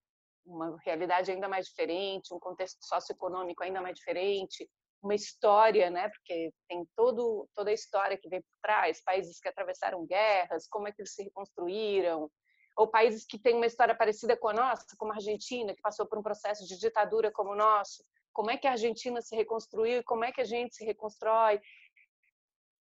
[0.43, 4.67] uma realidade ainda mais diferente, um contexto socioeconômico ainda mais diferente,
[5.03, 6.09] uma história, né?
[6.09, 10.87] Porque tem todo, toda a história que vem por trás, países que atravessaram guerras, como
[10.87, 12.27] é que eles se reconstruíram,
[12.75, 16.07] ou países que têm uma história parecida com a nossa, como a Argentina, que passou
[16.07, 19.99] por um processo de ditadura como o nosso, como é que a Argentina se reconstruiu
[19.99, 21.61] e como é que a gente se reconstrói,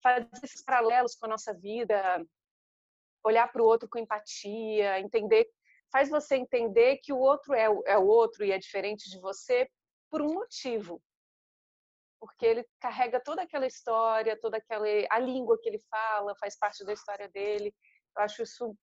[0.01, 2.25] fazer esses paralelos com a nossa vida,
[3.23, 5.49] olhar para o outro com empatia, entender,
[5.91, 9.69] faz você entender que o outro é, é o outro e é diferente de você
[10.09, 11.01] por um motivo,
[12.19, 16.83] porque ele carrega toda aquela história, toda aquela a língua que ele fala faz parte
[16.85, 17.73] da história dele.
[18.15, 18.75] Eu acho isso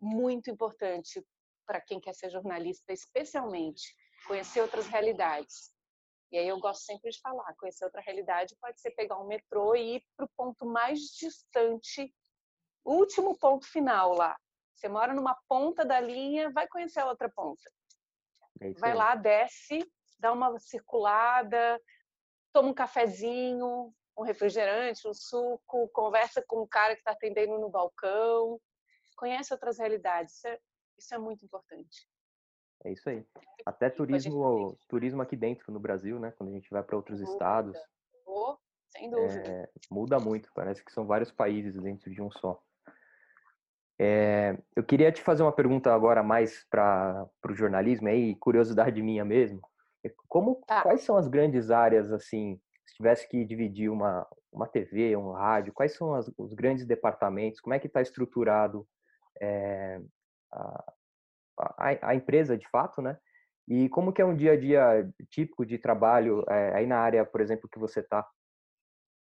[0.00, 1.22] muito importante
[1.66, 3.94] para quem quer ser jornalista, especialmente
[4.26, 5.70] conhecer outras realidades.
[6.30, 9.74] E aí eu gosto sempre de falar, conhecer outra realidade pode ser pegar um metrô
[9.74, 12.14] e ir para o ponto mais distante,
[12.84, 14.36] último ponto final lá.
[14.74, 17.62] Você mora numa ponta da linha, vai conhecer a outra ponta.
[18.60, 21.80] É vai lá, desce, dá uma circulada,
[22.52, 27.70] toma um cafezinho, um refrigerante, um suco, conversa com o cara que está atendendo no
[27.70, 28.60] balcão,
[29.16, 30.34] conhece outras realidades.
[30.34, 30.60] Isso é,
[30.98, 32.08] isso é muito importante.
[32.84, 33.24] É isso aí.
[33.66, 36.32] Até turismo, turismo aqui dentro no Brasil, né?
[36.36, 37.76] Quando a gente vai para outros estados.
[38.24, 38.56] Oh,
[38.88, 39.50] sem dúvida.
[39.50, 42.60] É, muda muito, parece que são vários países dentro de um só.
[44.00, 49.24] É, eu queria te fazer uma pergunta agora mais para o jornalismo, aí, curiosidade minha
[49.24, 49.60] mesmo.
[50.04, 50.82] É, como, tá.
[50.82, 55.72] Quais são as grandes áreas, assim, se tivesse que dividir uma, uma TV, um rádio,
[55.72, 58.86] quais são as, os grandes departamentos, como é que está estruturado
[59.40, 60.00] é,
[60.52, 60.92] a,
[61.58, 63.18] a, a, empresa de fato, né?
[63.66, 67.24] E como que é um dia a dia típico de trabalho é, aí na área,
[67.24, 68.26] por exemplo, que você está,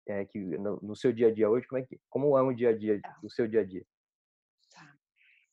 [0.08, 2.54] é, que no, no, seu dia a dia hoje, como é que como é um
[2.54, 3.18] dia a dia tá.
[3.22, 3.84] do seu dia a dia?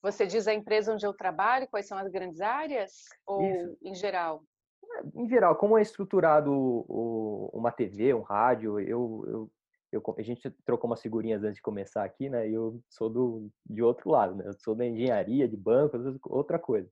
[0.03, 2.93] Você diz a empresa onde eu trabalho, quais são as grandes áreas?
[3.27, 3.79] Ou Isso.
[3.83, 4.45] em geral?
[4.85, 8.79] É, em geral, como é estruturado o, uma TV, um rádio?
[8.79, 9.51] Eu, eu,
[9.97, 12.49] eu, a gente trocou umas figurinhas antes de começar aqui, né?
[12.49, 14.47] Eu sou do, de outro lado, né?
[14.47, 15.97] Eu sou da engenharia, de banco,
[16.29, 16.91] outra coisa.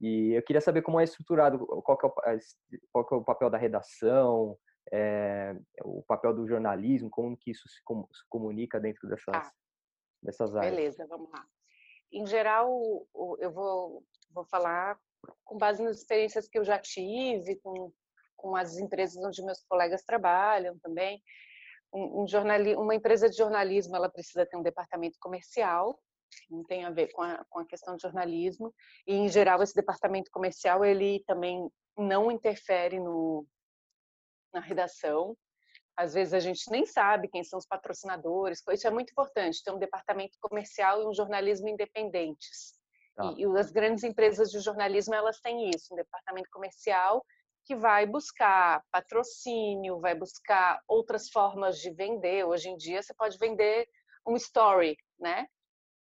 [0.00, 2.12] E eu queria saber como é estruturado, qual que é o,
[2.92, 4.56] qual que é o papel da redação,
[4.90, 7.80] é, o papel do jornalismo, como que isso se,
[8.28, 9.52] comunica dentro dessas, ah,
[10.22, 10.74] dessas áreas.
[10.74, 11.44] Beleza, vamos lá
[12.12, 13.06] em geral,
[13.38, 14.98] eu vou, vou falar
[15.44, 17.92] com base nas experiências que eu já tive, com,
[18.36, 21.22] com as empresas onde meus colegas trabalham também.
[21.92, 25.98] Um, um jornali, uma empresa de jornalismo, ela precisa ter um departamento comercial,
[26.48, 28.72] não tem a ver com a, com a questão de jornalismo,
[29.06, 33.44] e em geral esse departamento comercial, ele também não interfere no,
[34.52, 35.36] na redação,
[35.96, 39.70] às vezes a gente nem sabe quem são os patrocinadores, isso é muito importante, ter
[39.72, 42.78] um departamento comercial e um jornalismo independentes.
[43.14, 43.34] Tá.
[43.36, 47.24] E, e as grandes empresas de jornalismo, elas têm isso, um departamento comercial
[47.70, 52.44] que vai buscar patrocínio, vai buscar outras formas de vender.
[52.44, 53.88] Hoje em dia você pode vender
[54.26, 55.46] um story, né,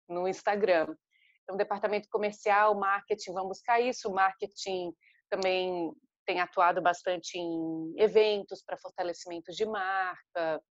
[0.09, 0.97] no Instagram.
[1.43, 4.95] Então, departamento comercial, marketing vão buscar isso, marketing
[5.29, 5.93] também
[6.25, 10.63] tem atuado bastante em eventos para fortalecimento de marca.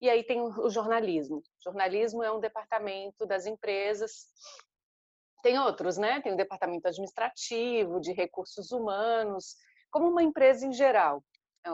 [0.00, 1.40] E aí tem o jornalismo.
[1.40, 4.28] O jornalismo é um departamento das empresas.
[5.42, 6.22] Tem outros, né?
[6.22, 9.54] Tem o departamento administrativo, de recursos humanos,
[9.90, 11.24] como uma empresa em geral,
[11.64, 11.70] é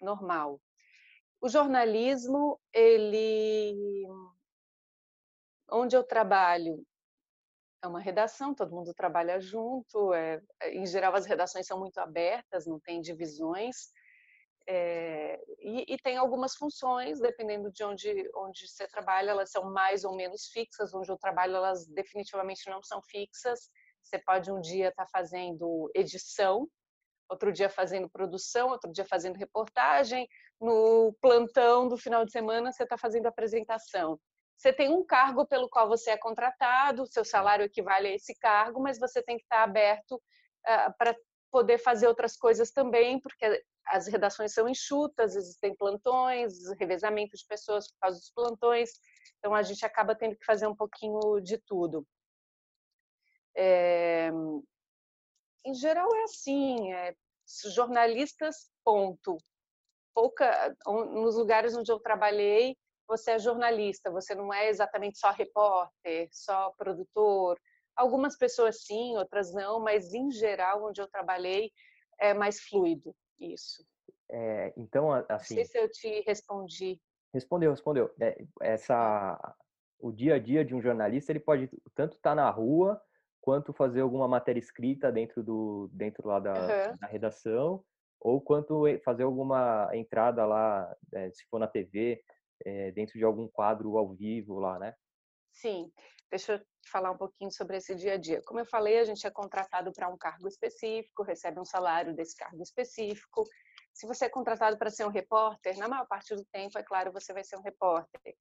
[0.00, 0.60] normal.
[1.40, 4.06] O jornalismo, ele
[5.70, 6.84] onde eu trabalho
[7.82, 10.12] é uma redação, todo mundo trabalha junto.
[10.14, 13.90] É, é, em geral, as redações são muito abertas, não tem divisões.
[14.68, 20.04] É, e, e, tem algumas funções, dependendo de onde, onde você trabalha, elas são mais
[20.04, 20.92] ou menos fixas.
[20.92, 23.70] Onde eu trabalho, elas definitivamente não são fixas.
[24.02, 26.68] Você pode um dia estar tá fazendo edição,
[27.28, 30.28] outro dia fazendo produção, outro dia fazendo reportagem.
[30.60, 34.18] No plantão do final de semana, você está fazendo apresentação
[34.56, 38.80] você tem um cargo pelo qual você é contratado, seu salário equivale a esse cargo,
[38.80, 41.14] mas você tem que estar aberto uh, para
[41.50, 47.88] poder fazer outras coisas também, porque as redações são enxutas, existem plantões, revezamento de pessoas
[47.88, 48.90] por causa dos plantões,
[49.38, 52.06] então a gente acaba tendo que fazer um pouquinho de tudo.
[53.54, 54.30] É...
[55.66, 57.14] Em geral é assim, é...
[57.74, 59.36] jornalistas, ponto.
[60.14, 62.76] Pouca, nos lugares onde eu trabalhei,
[63.06, 67.60] você é jornalista, você não é exatamente só repórter, só produtor.
[67.96, 71.72] Algumas pessoas sim, outras não, mas em geral, onde eu trabalhei,
[72.20, 73.84] é mais fluido isso.
[74.30, 75.26] É, então, assim.
[75.30, 77.00] Não sei assim se eu te respondi.
[77.34, 78.14] Respondeu, respondeu.
[78.20, 79.56] É, essa,
[79.98, 83.00] o dia a dia de um jornalista, ele pode tanto estar tá na rua
[83.46, 86.96] quanto fazer alguma matéria escrita dentro do dentro lá da, uhum.
[86.96, 87.84] da redação
[88.20, 92.20] ou quanto fazer alguma entrada lá, é, se for na TV,
[92.64, 94.96] é, dentro de algum quadro ao vivo lá, né?
[95.52, 95.92] Sim.
[96.28, 98.42] Deixa eu falar um pouquinho sobre esse dia a dia.
[98.44, 102.34] Como eu falei, a gente é contratado para um cargo específico, recebe um salário desse
[102.34, 103.44] cargo específico.
[103.94, 107.12] Se você é contratado para ser um repórter, na maior parte do tempo, é claro,
[107.12, 108.34] você vai ser um repórter.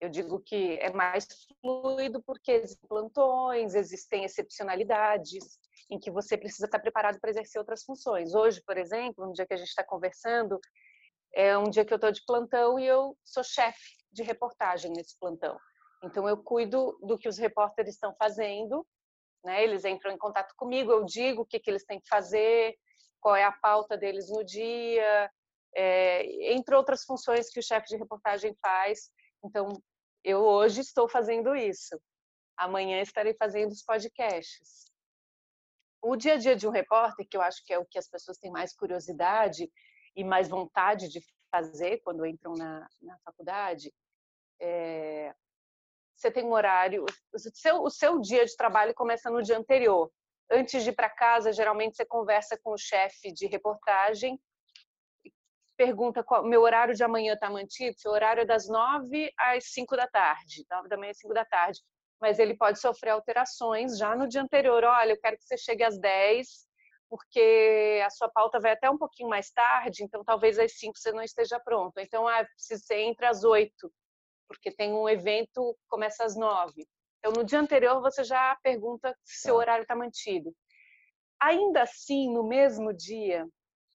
[0.00, 1.26] Eu digo que é mais
[1.60, 5.58] fluido porque existem plantões, existem excepcionalidades
[5.90, 8.34] em que você precisa estar preparado para exercer outras funções.
[8.34, 10.60] Hoje, por exemplo, no dia que a gente está conversando,
[11.34, 15.18] é um dia que eu estou de plantão e eu sou chefe de reportagem nesse
[15.18, 15.58] plantão.
[16.02, 18.86] Então eu cuido do que os repórteres estão fazendo,
[19.44, 19.64] né?
[19.64, 22.76] Eles entram em contato comigo, eu digo o que, que eles têm que fazer,
[23.20, 25.30] qual é a pauta deles no dia,
[25.74, 29.10] é, entre outras funções que o chefe de reportagem faz.
[29.44, 29.68] Então
[30.24, 32.00] eu hoje estou fazendo isso.
[32.56, 34.86] Amanhã estarei fazendo os podcasts.
[36.02, 38.08] O dia a dia de um repórter, que eu acho que é o que as
[38.08, 39.70] pessoas têm mais curiosidade,
[40.18, 43.94] e mais vontade de fazer quando entram na, na faculdade,
[44.60, 45.32] é,
[46.16, 50.10] você tem um horário, o seu, o seu dia de trabalho começa no dia anterior.
[50.50, 54.40] Antes de ir para casa, geralmente você conversa com o chefe de reportagem
[55.78, 59.96] pergunta qual meu horário de amanhã está mantido, seu horário é das nove às cinco
[59.96, 61.80] da tarde, nove da manhã às cinco da tarde.
[62.20, 64.82] Mas ele pode sofrer alterações já no dia anterior.
[64.82, 66.66] Olha, eu quero que você chegue às dez,
[67.08, 71.12] porque a sua pauta vai até um pouquinho mais tarde, então talvez às cinco você
[71.12, 71.98] não esteja pronto.
[71.98, 73.92] Então, ah, precisa ser entre as oito,
[74.48, 76.88] porque tem um evento que começa às nove.
[77.20, 79.60] Então, no dia anterior, você já pergunta se seu tá.
[79.60, 80.52] horário está mantido.
[81.40, 83.46] Ainda assim, no mesmo dia,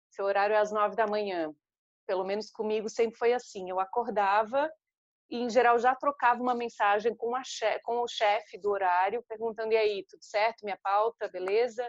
[0.09, 1.53] seu horário é às nove da manhã.
[2.09, 3.69] Pelo menos comigo sempre foi assim.
[3.69, 4.67] Eu acordava
[5.29, 7.31] e, em geral, já trocava uma mensagem com,
[7.83, 10.65] com o chefe do horário, perguntando: e aí, tudo certo?
[10.65, 11.87] Minha pauta, beleza?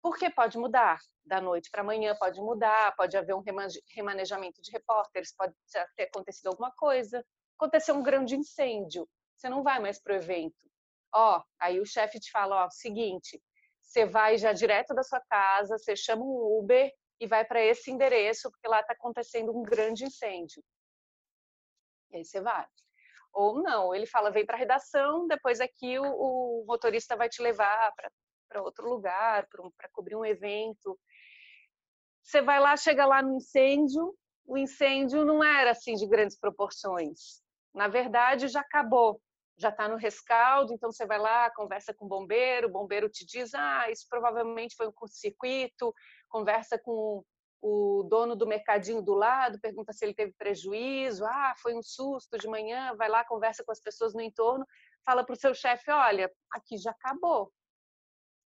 [0.00, 3.42] Porque pode mudar da noite para amanhã, pode mudar, pode haver um
[3.96, 5.52] remanejamento de repórteres, pode
[5.96, 7.20] ter acontecido alguma coisa.
[7.58, 10.54] Aconteceu um grande incêndio, você não vai mais para o evento.
[11.12, 13.42] Ó, aí o chefe te fala: ó, seguinte,
[13.82, 16.88] você vai já direto da sua casa, você chama um Uber
[17.20, 20.62] e vai para esse endereço, porque lá está acontecendo um grande incêndio.
[22.10, 22.66] E aí você vai.
[23.32, 27.42] Ou não, ele fala, vem para a redação, depois aqui o, o, motorista vai te
[27.42, 27.92] levar
[28.48, 30.98] para outro lugar, para cobrir um evento.
[32.22, 37.42] Você vai lá, chega lá no incêndio, o incêndio não era assim de grandes proporções.
[37.74, 39.20] Na verdade, já acabou,
[39.56, 43.26] já está no rescaldo, então você vai lá, conversa com o bombeiro, o bombeiro te
[43.26, 45.92] diz, ah, isso provavelmente foi um curto-circuito,
[46.34, 47.24] conversa com
[47.62, 52.36] o dono do mercadinho do lado, pergunta se ele teve prejuízo, ah, foi um susto
[52.36, 54.66] de manhã, vai lá, conversa com as pessoas no entorno,
[55.06, 57.52] fala para o seu chefe, olha, aqui já acabou.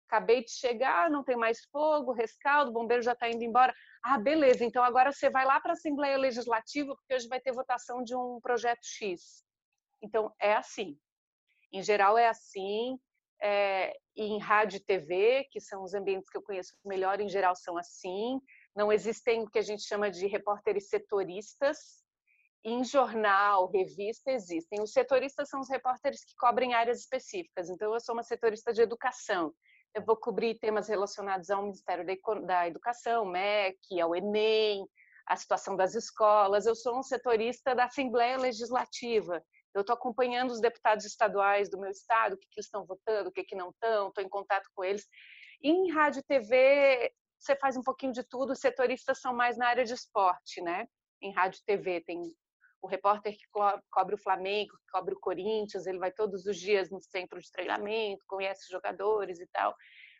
[0.06, 3.74] Acabei de chegar, não tem mais fogo, rescaldo, o bombeiro já está indo embora.
[4.04, 7.52] Ah, beleza, então agora você vai lá para a Assembleia Legislativa, porque hoje vai ter
[7.52, 9.42] votação de um projeto X.
[10.02, 10.98] Então, é assim.
[11.72, 12.98] Em geral, é assim
[13.42, 17.56] é, em rádio e TV, que são os ambientes que eu conheço melhor, em geral
[17.56, 18.40] são assim.
[18.76, 21.78] Não existem o que a gente chama de repórteres setoristas.
[22.62, 24.82] Em jornal, revista, existem.
[24.82, 27.70] Os setoristas são os repórteres que cobrem áreas específicas.
[27.70, 29.54] Então, eu sou uma setorista de educação.
[29.94, 32.04] Eu vou cobrir temas relacionados ao Ministério
[32.46, 34.86] da Educação, MEC, ao Enem,
[35.26, 36.66] a situação das escolas.
[36.66, 39.42] Eu sou um setorista da Assembleia Legislativa.
[39.74, 43.32] Eu estou acompanhando os deputados estaduais do meu estado, o que, que estão votando, o
[43.32, 45.06] que, que não estão, estou em contato com eles.
[45.62, 49.56] E em rádio e TV, você faz um pouquinho de tudo, os setoristas são mais
[49.56, 50.86] na área de esporte, né?
[51.22, 52.34] Em rádio e TV tem
[52.82, 56.56] o repórter que co cobre o Flamengo, que cobre o Corinthians, ele vai todos os
[56.56, 59.74] dias no centro de treinamento, conhece jogadores e tal.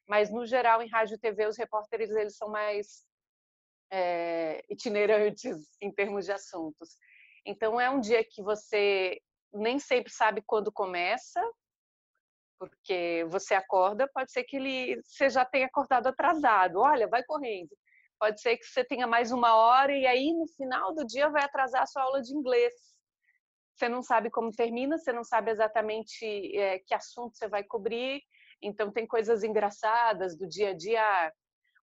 [0.07, 3.05] Mas, no geral, em rádio e TV, os repórteres eles são mais
[3.91, 6.97] é, itinerantes em termos de assuntos.
[7.47, 9.21] Então, é um dia que você
[9.53, 11.41] nem sempre sabe quando começa,
[12.59, 16.81] porque você acorda, pode ser que ele você já tenha acordado atrasado.
[16.81, 17.71] Olha, vai correndo.
[18.19, 21.43] Pode ser que você tenha mais uma hora e aí no final do dia vai
[21.43, 22.75] atrasar a sua aula de inglês.
[23.75, 28.23] Você não sabe como termina, você não sabe exatamente é, que assunto você vai cobrir.
[28.63, 31.33] Então tem coisas engraçadas do dia a dia.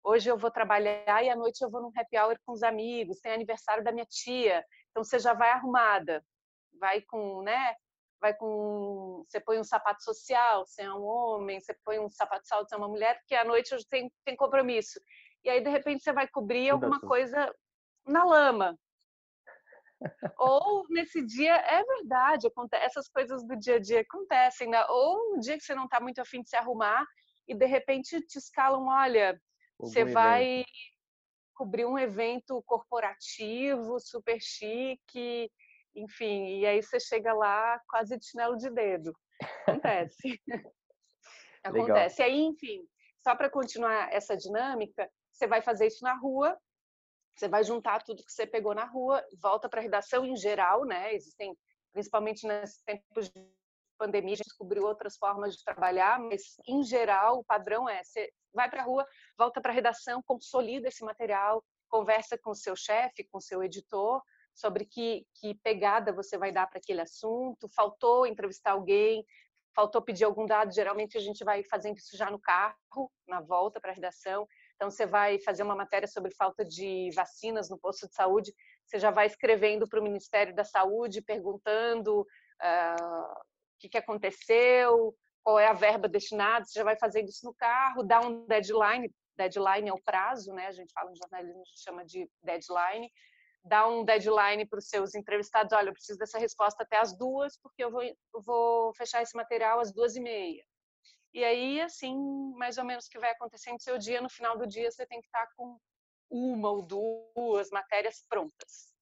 [0.03, 3.21] Hoje eu vou trabalhar e à noite eu vou num happy hour com os amigos.
[3.21, 6.21] Tem aniversário da minha tia, então você já vai arrumada
[6.79, 7.75] vai com, né?
[8.19, 12.47] Vai com, você põe um sapato social, você é um homem, você põe um sapato
[12.47, 14.99] social, você é uma mulher, porque à noite eu tenho, tenho compromisso.
[15.43, 17.53] E aí de repente você vai cobrir alguma coisa
[18.05, 18.77] na lama.
[20.37, 24.83] Ou nesse dia, é verdade, essas coisas do dia a dia acontecem, né?
[24.87, 27.05] Ou um dia que você não está muito afim de se arrumar
[27.47, 29.39] e de repente te escalam, olha,
[29.79, 30.65] você vai
[31.53, 35.49] cobrir um evento corporativo super chique
[35.95, 39.13] enfim, e aí você chega lá quase de chinelo de dedo.
[39.65, 40.41] Acontece.
[41.63, 42.21] Acontece.
[42.21, 42.87] E aí, enfim,
[43.23, 46.57] só para continuar essa dinâmica, você vai fazer isso na rua,
[47.35, 50.85] você vai juntar tudo que você pegou na rua, volta para a redação em geral,
[50.85, 51.13] né?
[51.13, 51.57] Existem,
[51.91, 53.45] principalmente nesses tempos de
[53.97, 58.31] pandemia, a gente descobriu outras formas de trabalhar, mas em geral o padrão é você
[58.53, 59.05] vai para a rua,
[59.37, 63.63] volta para a redação, consolida esse material, conversa com o seu chefe, com o seu
[63.63, 64.21] editor,
[64.55, 69.25] sobre que, que pegada você vai dar para aquele assunto, faltou entrevistar alguém,
[69.75, 73.79] faltou pedir algum dado, geralmente a gente vai fazendo isso já no carro, na volta
[73.81, 74.47] para a redação.
[74.75, 78.53] Então, você vai fazer uma matéria sobre falta de vacinas no posto de saúde,
[78.85, 85.13] você já vai escrevendo para o Ministério da Saúde, perguntando uh, o que, que aconteceu,
[85.43, 89.13] qual é a verba destinada, você já vai fazendo isso no carro, dá um deadline,
[89.37, 90.67] deadline é o prazo, né?
[90.67, 93.11] A gente fala em jornalismo, a gente chama de deadline,
[93.65, 97.57] dá um deadline para os seus entrevistados, olha, eu preciso dessa resposta até as duas,
[97.57, 100.63] porque eu vou, eu vou fechar esse material às duas e meia.
[101.33, 102.15] E aí, assim,
[102.55, 105.05] mais ou menos o que vai acontecer no seu dia, no final do dia você
[105.05, 105.77] tem que estar com
[106.29, 108.93] uma ou duas matérias prontas.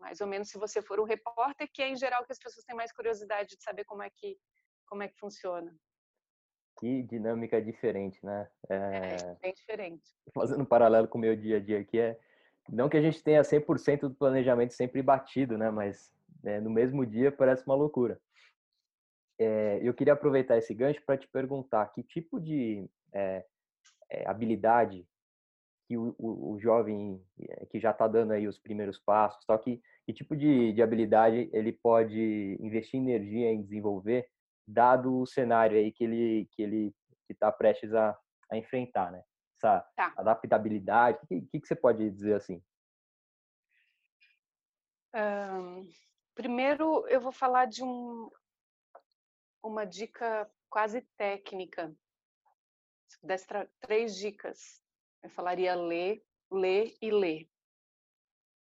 [0.00, 2.64] Mais ou menos se você for um repórter, que é em geral que as pessoas
[2.64, 4.38] têm mais curiosidade de saber como é que
[4.86, 5.74] como é que funciona.
[6.78, 8.50] Que dinâmica diferente, né?
[8.70, 10.16] É, é bem diferente.
[10.32, 12.18] Fazendo um paralelo com o meu dia a dia aqui, é
[12.68, 15.70] não que a gente tenha 100% do planejamento sempre batido, né?
[15.70, 16.12] Mas
[16.44, 18.20] é, no mesmo dia parece uma loucura.
[19.38, 23.44] É, eu queria aproveitar esse gancho para te perguntar que tipo de é,
[24.26, 25.06] habilidade
[25.86, 27.22] que o, o, o, jovem
[27.70, 31.48] que já está dando aí os primeiros passos, só que que tipo de, de habilidade
[31.52, 34.28] ele pode investir energia em desenvolver
[34.66, 36.94] dado o cenário aí que ele que ele
[37.28, 38.18] está prestes a,
[38.50, 39.22] a enfrentar, né?
[39.58, 40.14] Essa tá.
[40.16, 42.62] adaptabilidade, o que, que, que, você pode dizer assim?
[45.14, 45.90] Um,
[46.34, 48.30] primeiro, eu vou falar de um,
[49.62, 51.92] uma dica quase técnica.
[53.08, 53.46] Se pudesse
[53.80, 54.80] três dicas,
[55.22, 57.48] eu falaria ler, ler e ler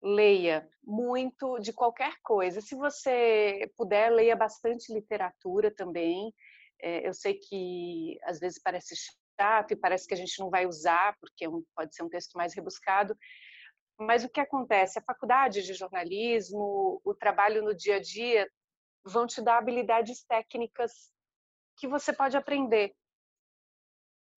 [0.02, 2.60] leia muito de qualquer coisa.
[2.60, 6.34] Se você puder, leia bastante literatura também.
[6.80, 8.96] É, eu sei que às vezes parece
[9.72, 12.54] e parece que a gente não vai usar, porque é pode ser um texto mais
[12.54, 13.16] rebuscado.
[13.98, 14.98] Mas o que acontece?
[14.98, 18.48] A faculdade de jornalismo, o trabalho no dia a dia,
[19.04, 21.12] vão te dar habilidades técnicas
[21.76, 22.94] que você pode aprender.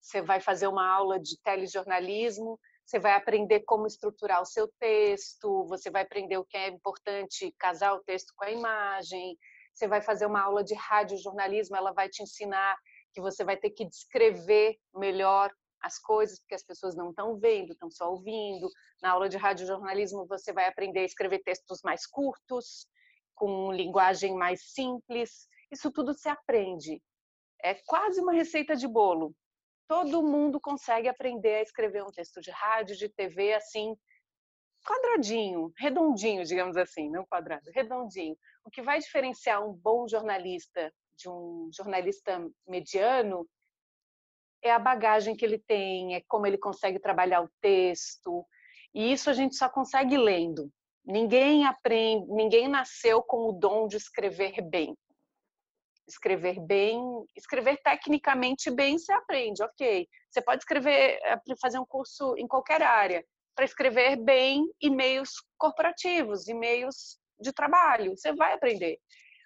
[0.00, 5.64] Você vai fazer uma aula de telejornalismo, você vai aprender como estruturar o seu texto,
[5.66, 9.38] você vai aprender o que é importante casar o texto com a imagem,
[9.74, 12.76] você vai fazer uma aula de rádio jornalismo, ela vai te ensinar
[13.15, 15.51] que você vai ter que descrever melhor
[15.81, 18.69] as coisas, porque as pessoas não estão vendo, estão só ouvindo.
[19.03, 22.87] Na aula de rádio jornalismo, você vai aprender a escrever textos mais curtos,
[23.35, 25.47] com linguagem mais simples.
[25.71, 27.01] Isso tudo se aprende.
[27.62, 29.35] É quase uma receita de bolo
[29.87, 33.95] todo mundo consegue aprender a escrever um texto de rádio, de TV, assim,
[34.87, 38.37] quadradinho, redondinho, digamos assim, não quadrado, redondinho.
[38.65, 43.47] O que vai diferenciar um bom jornalista de um jornalista mediano
[44.62, 48.47] é a bagagem que ele tem, é como ele consegue trabalhar o texto.
[48.95, 50.71] E isso a gente só consegue lendo.
[51.05, 54.97] Ninguém aprende, ninguém nasceu com o dom de escrever bem
[56.07, 57.01] escrever bem,
[57.37, 60.07] escrever tecnicamente bem você aprende, ok.
[60.31, 66.49] Você pode escrever, eh, fazer um curso em qualquer área para escrever bem e-mails corporativos,
[66.49, 68.99] e-mails de trabalho, você vai aprender.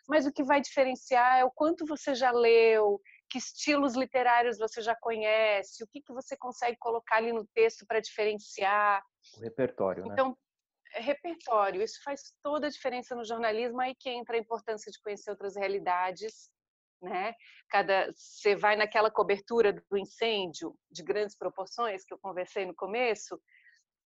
[0.08, 4.80] Mas o que vai diferenciar é o quanto você já leu, que estilos literários você
[4.80, 9.02] já conhece, o que, que você consegue colocar ali no texto para diferenciar.
[9.36, 10.14] O repertório, né?
[10.14, 10.36] Então,
[10.94, 11.82] é repertório.
[11.82, 13.80] Isso faz toda a diferença no jornalismo.
[13.80, 16.50] Aí que entra a importância de conhecer outras realidades,
[17.02, 17.34] né?
[17.68, 23.40] Cada você vai naquela cobertura do incêndio de grandes proporções que eu conversei no começo,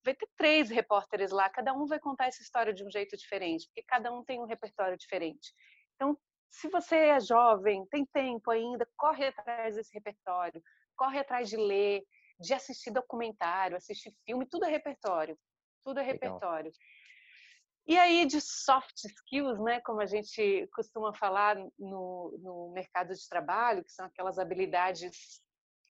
[0.04, 3.66] vai ter três repórteres lá, cada um vai contar essa história de um jeito diferente,
[3.68, 5.52] porque cada um tem um repertório diferente.
[5.94, 6.18] Então,
[6.50, 10.62] se você é jovem, tem tempo ainda, corre atrás desse repertório,
[10.96, 12.02] corre atrás de ler,
[12.38, 15.38] de assistir documentário, assistir filme, tudo é repertório
[15.82, 16.70] tudo é repertório.
[16.70, 16.80] Legal.
[17.84, 23.28] E aí de soft skills, né, como a gente costuma falar no, no mercado de
[23.28, 25.42] trabalho, que são aquelas habilidades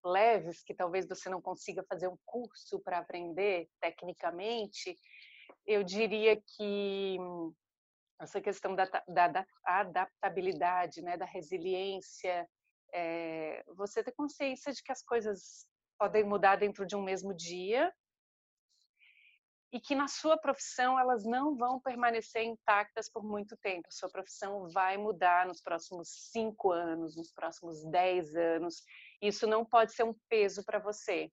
[0.05, 4.97] leves que talvez você não consiga fazer um curso para aprender tecnicamente,
[5.67, 7.19] eu diria que
[8.23, 12.49] essa questão da, da, da adaptabilidade, né, da resiliência,
[12.93, 15.67] é, você ter consciência de que as coisas
[15.99, 17.93] podem mudar dentro de um mesmo dia,
[19.73, 23.89] e que na sua profissão elas não vão permanecer intactas por muito tempo.
[23.91, 28.85] Sua profissão vai mudar nos próximos cinco anos, nos próximos dez anos.
[29.23, 31.33] Isso não pode ser um peso para você.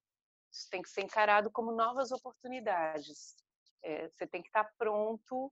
[0.50, 3.36] Isso tem que ser encarado como novas oportunidades.
[3.84, 5.52] É, você tem que estar pronto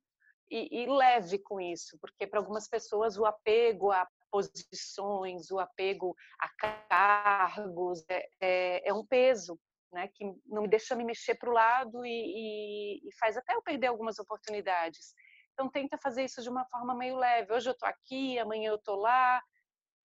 [0.50, 6.16] e, e leve com isso, porque para algumas pessoas o apego a posições, o apego
[6.40, 6.50] a
[6.88, 9.60] cargos é, é, é um peso
[9.92, 13.54] né, que não me deixa me mexer para o lado e, e, e, faz até
[13.54, 15.14] eu perder algumas oportunidades.
[15.54, 17.54] Então tenta fazer isso de uma forma meio leve.
[17.54, 19.42] Hoje eu estou aqui, amanhã eu estou lá,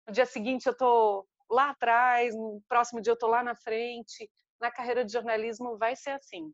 [0.07, 4.29] no dia seguinte eu estou lá atrás, no próximo dia eu estou lá na frente.
[4.59, 6.51] Na carreira de jornalismo vai ser assim.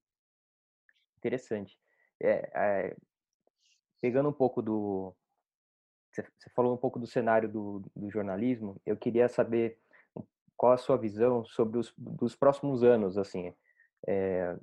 [1.18, 1.78] Interessante.
[2.20, 2.96] É, é,
[4.02, 5.16] pegando um pouco do
[6.14, 8.76] você falou um pouco do cenário do, do jornalismo.
[8.86, 9.78] Eu queria saber
[10.58, 13.54] qual a sua visão sobre os dos próximos anos, assim?
[14.06, 14.58] É,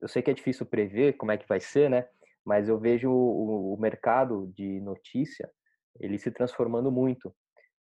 [0.00, 2.08] eu sei que é difícil prever como é que vai ser, né?
[2.44, 5.48] Mas eu vejo o, o mercado de notícia
[6.00, 7.34] ele se transformando muito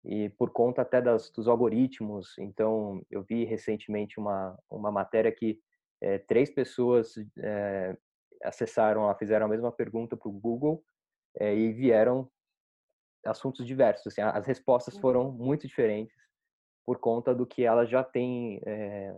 [0.04, 2.36] e por conta até das, dos algoritmos.
[2.38, 5.60] Então, eu vi recentemente uma, uma matéria que
[6.00, 7.96] é, três pessoas é,
[8.42, 10.84] acessaram, fizeram a mesma pergunta para o Google
[11.38, 12.30] é, e vieram
[13.24, 14.06] assuntos diversos.
[14.06, 15.00] Assim, as respostas uhum.
[15.00, 16.16] foram muito diferentes
[16.86, 19.14] por conta do que elas já têm é,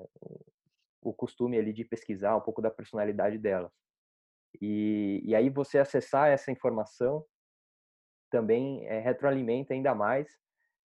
[1.02, 3.72] o costume ali de pesquisar um pouco da personalidade delas.
[4.60, 7.24] E, e aí você acessar essa informação
[8.30, 10.28] também é, retroalimenta ainda mais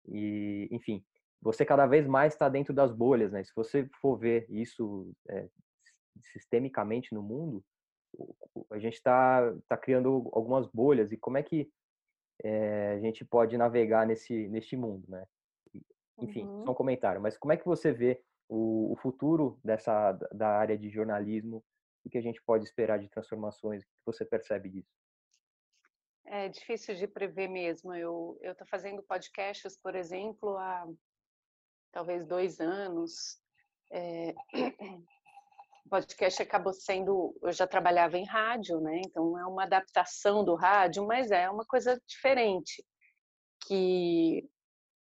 [0.07, 1.05] e, enfim,
[1.41, 3.43] você cada vez mais está dentro das bolhas, né?
[3.43, 5.49] Se você for ver isso é,
[6.33, 7.65] sistemicamente no mundo,
[8.71, 11.71] a gente está tá criando algumas bolhas e como é que
[12.43, 15.25] é, a gente pode navegar nesse neste mundo, né?
[16.19, 16.65] Enfim, uhum.
[16.65, 17.21] só um comentário.
[17.21, 21.65] Mas como é que você vê o, o futuro dessa da área de jornalismo
[22.05, 23.83] e que a gente pode esperar de transformações?
[23.83, 24.91] O que você percebe disso?
[26.25, 27.95] É difícil de prever mesmo.
[27.95, 30.87] Eu eu estou fazendo podcasts, por exemplo, há
[31.93, 33.41] talvez dois anos.
[33.91, 34.35] É...
[35.85, 39.01] O podcast acabou sendo, eu já trabalhava em rádio, né?
[39.05, 42.85] Então é uma adaptação do rádio, mas é uma coisa diferente.
[43.67, 44.49] Que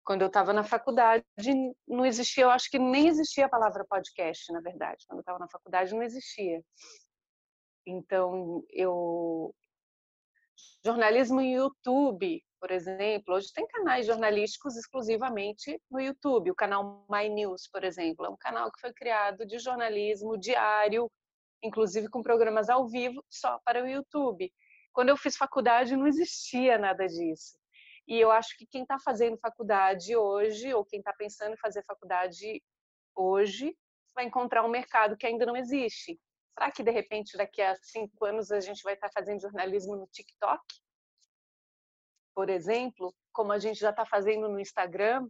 [0.05, 1.24] quando eu estava na faculdade
[1.87, 5.05] não existia, eu acho que nem existia a palavra podcast, na verdade.
[5.07, 6.62] Quando eu estava na faculdade não existia.
[7.87, 9.55] Então eu
[10.85, 16.51] jornalismo em YouTube, por exemplo, hoje tem canais jornalísticos exclusivamente no YouTube.
[16.51, 21.11] O canal My News, por exemplo, é um canal que foi criado de jornalismo diário,
[21.63, 24.53] inclusive com programas ao vivo, só para o YouTube.
[24.93, 27.59] Quando eu fiz faculdade, não existia nada disso.
[28.07, 31.85] E eu acho que quem está fazendo faculdade hoje, ou quem está pensando em fazer
[31.85, 32.63] faculdade
[33.15, 33.77] hoje,
[34.15, 36.19] vai encontrar um mercado que ainda não existe.
[36.55, 39.95] Será que, de repente, daqui a cinco anos, a gente vai estar tá fazendo jornalismo
[39.95, 40.61] no TikTok?
[42.39, 45.26] Por exemplo, como a gente já está fazendo no Instagram,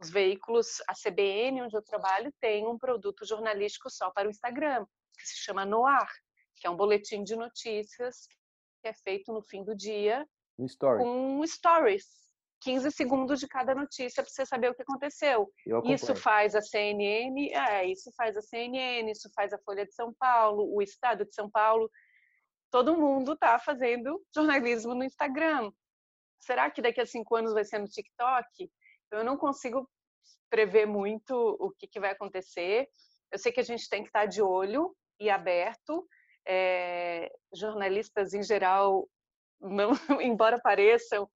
[0.00, 4.86] os veículos, a CBN, onde eu trabalho, tem um produto jornalístico só para o Instagram,
[5.18, 6.06] que se chama Noir,
[6.54, 8.28] que é um boletim de notícias
[8.80, 10.24] que é feito no fim do dia
[10.60, 11.02] story.
[11.02, 12.06] com stories.
[12.60, 15.52] 15 segundos de cada notícia para você saber o que aconteceu.
[15.86, 20.14] Isso faz a CNN, é, isso faz a CNN, isso faz a Folha de São
[20.14, 21.90] Paulo, o Estado de São Paulo.
[22.70, 25.72] Todo mundo está fazendo jornalismo no Instagram
[26.40, 28.70] será que daqui a cinco anos vai ser no TikTok?
[29.10, 29.88] Eu não consigo
[30.50, 32.88] prever muito o que, que vai acontecer.
[33.30, 36.06] Eu sei que a gente tem que estar de olho e aberto.
[36.46, 39.06] É, jornalistas em geral,
[39.60, 39.90] não,
[40.22, 41.28] embora pareçam,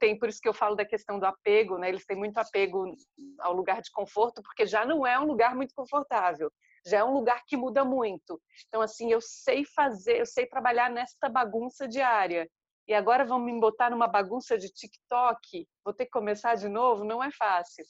[0.00, 1.88] tem por isso que eu falo da questão do apego, né?
[1.88, 2.96] Eles têm muito apego
[3.38, 6.50] ao lugar de conforto, porque já não é um lugar muito confortável,
[6.84, 8.40] já é um lugar que muda muito.
[8.66, 12.48] Então assim, eu sei fazer, eu sei trabalhar nesta bagunça diária
[12.88, 17.04] e agora vão me botar numa bagunça de TikTok, vou ter que começar de novo,
[17.04, 17.84] não é fácil.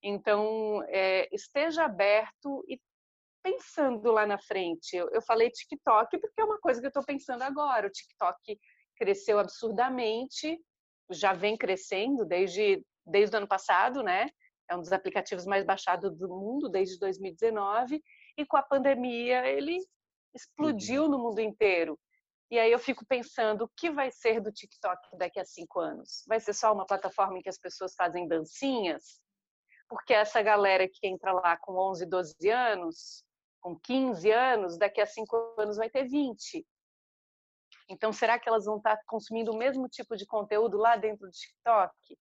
[0.00, 2.80] Então, é, esteja aberto e
[3.42, 4.96] pensando lá na frente.
[4.96, 7.88] Eu, eu falei TikTok porque é uma coisa que eu estou pensando agora.
[7.88, 8.58] O TikTok
[8.96, 10.56] cresceu absurdamente,
[11.10, 14.28] já vem crescendo desde, desde o ano passado, né?
[14.70, 18.00] É um dos aplicativos mais baixados do mundo desde 2019
[18.36, 19.78] e com a pandemia ele
[20.32, 21.98] explodiu no mundo inteiro.
[22.50, 26.24] E aí eu fico pensando o que vai ser do TikTok daqui a cinco anos?
[26.26, 29.20] Vai ser só uma plataforma em que as pessoas fazem dancinhas?
[29.88, 33.24] Porque essa galera que entra lá com 11, 12 anos,
[33.60, 36.66] com 15 anos, daqui a cinco anos vai ter 20.
[37.90, 41.32] Então, será que elas vão estar consumindo o mesmo tipo de conteúdo lá dentro do
[41.32, 42.18] TikTok?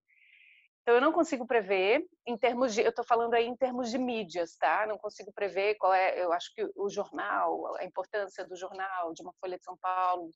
[0.88, 3.98] Então, eu não consigo prever, em termos de, eu estou falando aí em termos de
[3.98, 4.88] mídias, tá?
[4.88, 9.22] Não consigo prever qual é, eu acho que o jornal, a importância do jornal, de
[9.22, 10.32] uma Folha de São Paulo,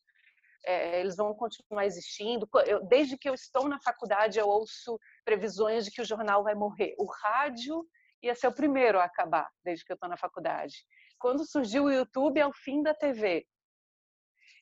[0.66, 2.50] é, eles vão continuar existindo.
[2.66, 6.54] Eu, desde que eu estou na faculdade, eu ouço previsões de que o jornal vai
[6.54, 6.96] morrer.
[6.98, 7.88] O rádio
[8.22, 10.76] ia ser o primeiro a acabar, desde que eu estou na faculdade.
[11.18, 13.48] Quando surgiu o YouTube, é o fim da TV.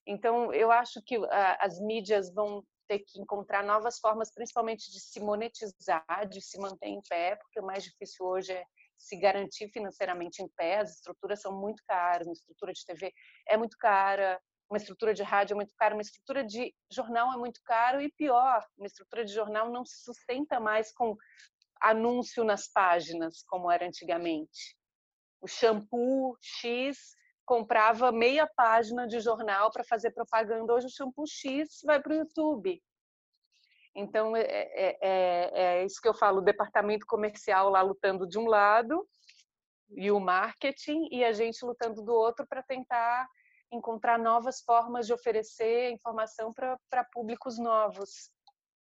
[0.06, 1.28] Então, eu acho que uh,
[1.60, 6.88] as mídias vão ter que encontrar novas formas, principalmente de se monetizar, de se manter
[6.88, 8.66] em pé, porque o mais difícil hoje é
[8.98, 10.80] se garantir financeiramente em pé.
[10.80, 13.14] As estruturas são muito caras, uma estrutura de TV
[13.48, 17.38] é muito cara, uma estrutura de rádio é muito cara, uma estrutura de jornal é
[17.38, 21.16] muito caro e pior, uma estrutura de jornal não se sustenta mais com
[21.80, 24.76] anúncio nas páginas como era antigamente.
[25.40, 27.16] O shampoo X
[27.50, 30.72] comprava meia página de jornal para fazer propaganda.
[30.72, 32.80] Hoje o shampoo X vai para o YouTube.
[33.96, 38.38] Então, é, é, é, é, isso que eu falo, o departamento comercial lá lutando de
[38.38, 39.04] um lado
[39.90, 43.28] e o marketing e a gente lutando do outro para tentar
[43.72, 48.30] encontrar novas formas de oferecer informação para públicos novos.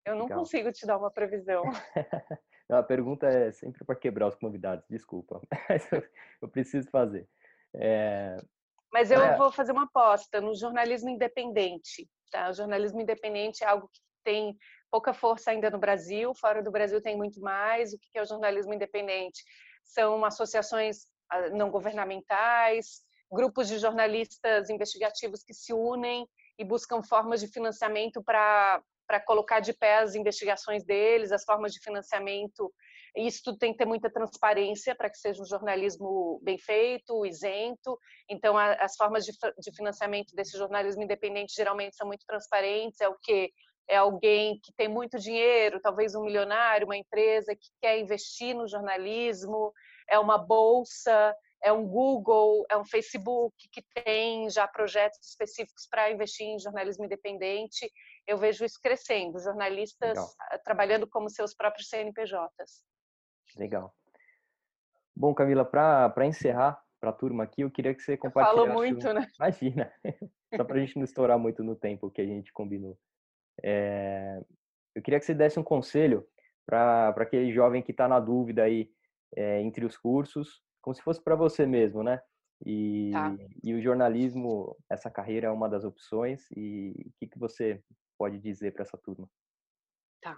[0.05, 0.39] Eu não Legal.
[0.39, 1.63] consigo te dar uma previsão.
[2.67, 5.39] não, a pergunta é sempre para quebrar os convidados, desculpa,
[5.69, 5.87] mas
[6.41, 7.29] eu preciso fazer.
[7.75, 8.37] É...
[8.91, 9.35] Mas eu é...
[9.37, 12.09] vou fazer uma aposta no jornalismo independente.
[12.31, 12.49] Tá?
[12.49, 14.57] O jornalismo independente é algo que tem
[14.89, 17.93] pouca força ainda no Brasil, fora do Brasil tem muito mais.
[17.93, 19.43] O que é o jornalismo independente?
[19.85, 23.01] São associações ah, não governamentais,
[23.31, 26.27] grupos de jornalistas investigativos que se unem
[26.59, 31.73] e buscam formas de financiamento para para colocar de pé as investigações deles, as formas
[31.73, 32.73] de financiamento.
[33.15, 37.97] Isso tudo tem que ter muita transparência para que seja um jornalismo bem feito, isento.
[38.29, 43.01] Então, as formas de, de financiamento desse jornalismo independente geralmente são muito transparentes.
[43.01, 43.51] É o que
[43.89, 48.65] é alguém que tem muito dinheiro, talvez um milionário, uma empresa que quer investir no
[48.65, 49.73] jornalismo,
[50.09, 56.09] é uma bolsa, é um Google, é um Facebook que tem já projetos específicos para
[56.09, 57.91] investir em jornalismo independente.
[58.25, 60.29] Eu vejo isso crescendo, jornalistas Legal.
[60.63, 62.90] trabalhando como seus próprios CNPJs.
[63.57, 63.93] Legal.
[65.15, 68.67] Bom, Camila, para encerrar para a turma aqui, eu queria que você compartilhasse.
[68.67, 69.27] Falo muito, né?
[69.39, 69.91] Imagina.
[70.55, 72.97] Só para a gente não estourar muito no tempo que a gente combinou.
[73.63, 74.41] É...
[74.93, 76.27] Eu queria que você desse um conselho
[76.65, 78.91] para aquele jovem que está na dúvida aí
[79.35, 82.21] é, entre os cursos como se fosse para você mesmo, né?
[82.65, 83.35] E, tá.
[83.63, 86.45] e o jornalismo, essa carreira é uma das opções.
[86.55, 87.81] E o que, que você
[88.17, 89.29] pode dizer para essa turma?
[90.21, 90.37] Tá.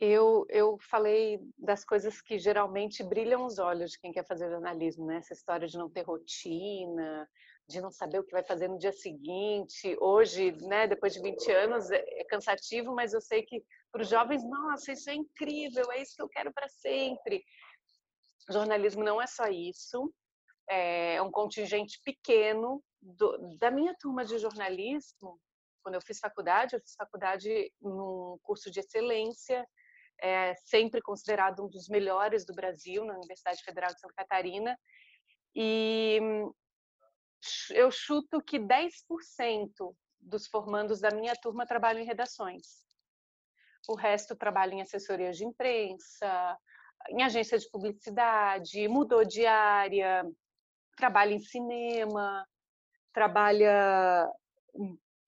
[0.00, 5.06] Eu, eu falei das coisas que geralmente brilham os olhos de quem quer fazer jornalismo,
[5.06, 5.16] né?
[5.16, 7.28] Essa história de não ter rotina,
[7.68, 9.96] de não saber o que vai fazer no dia seguinte.
[10.00, 14.08] Hoje, né, depois de 20 anos, é, é cansativo, mas eu sei que para os
[14.08, 17.44] jovens, nossa, isso é incrível, é isso que eu quero para sempre.
[18.48, 20.12] Jornalismo não é só isso,
[20.68, 25.40] é um contingente pequeno do, da minha turma de jornalismo.
[25.82, 29.66] Quando eu fiz faculdade, eu fiz faculdade num curso de excelência,
[30.20, 34.78] é sempre considerado um dos melhores do Brasil, na Universidade Federal de Santa Catarina.
[35.54, 36.20] E
[37.70, 42.86] eu chuto que 10% dos formandos da minha turma trabalham em redações.
[43.88, 46.58] O resto trabalha em assessorias de imprensa,
[47.08, 50.24] em agência de publicidade, mudou de área,
[50.96, 52.46] trabalha em cinema,
[53.12, 54.30] trabalha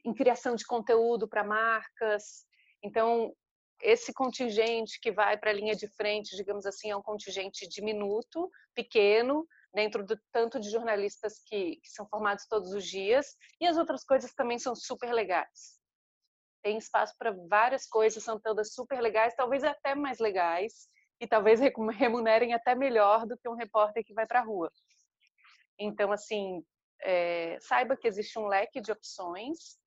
[0.05, 2.45] em criação de conteúdo para marcas.
[2.83, 3.35] Então,
[3.83, 8.51] esse contingente que vai para a linha de frente, digamos assim, é um contingente diminuto,
[8.75, 13.77] pequeno, dentro do tanto de jornalistas que, que são formados todos os dias, e as
[13.77, 15.81] outras coisas também são super legais.
[16.63, 20.89] Tem espaço para várias coisas, são todas super legais, talvez até mais legais,
[21.21, 21.61] e talvez
[21.97, 24.71] remunerem até melhor do que um repórter que vai para a rua.
[25.79, 26.63] Então, assim,
[27.03, 29.79] é, saiba que existe um leque de opções,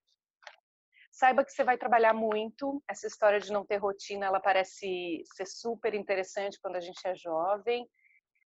[1.13, 2.83] saiba que você vai trabalhar muito.
[2.89, 7.15] Essa história de não ter rotina, ela parece ser super interessante quando a gente é
[7.15, 7.87] jovem,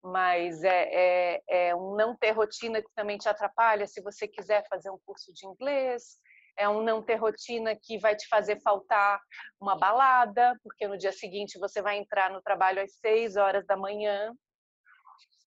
[0.03, 4.67] mas é, é, é um não ter rotina que também te atrapalha se você quiser
[4.67, 6.17] fazer um curso de inglês,
[6.57, 9.21] é um não ter rotina que vai te fazer faltar
[9.59, 13.77] uma balada, porque no dia seguinte você vai entrar no trabalho às seis horas da
[13.77, 14.33] manhã.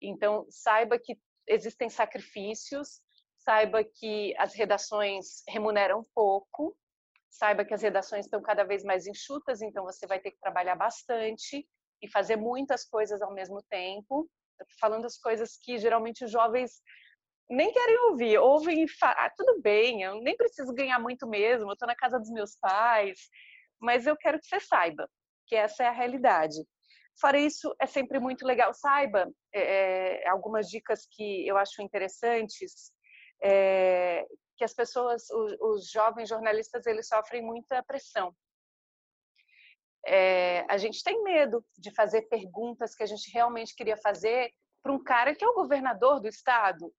[0.00, 3.02] Então, saiba que existem sacrifícios,
[3.36, 6.74] saiba que as redações remuneram pouco,
[7.32, 10.76] saiba que as redações estão cada vez mais enxutas, então você vai ter que trabalhar
[10.76, 11.66] bastante
[12.02, 14.28] e fazer muitas coisas ao mesmo tempo.
[14.78, 16.82] Falando as coisas que geralmente os jovens
[17.48, 21.68] nem querem ouvir, ouvem e falam, ah, tudo bem, eu nem preciso ganhar muito mesmo,
[21.68, 23.18] eu estou na casa dos meus pais,
[23.80, 25.08] mas eu quero que você saiba
[25.46, 26.56] que essa é a realidade.
[27.20, 28.72] Fora isso, é sempre muito legal.
[28.72, 32.92] Saiba é, algumas dicas que eu acho interessantes,
[33.42, 34.24] é,
[34.62, 38.32] que as pessoas, os, os, jovens jornalistas, eles sofrem muita pressão.
[40.06, 44.92] É, a gente tem medo de fazer perguntas que a gente realmente queria fazer para
[44.92, 46.92] um cara que é o governador do estado,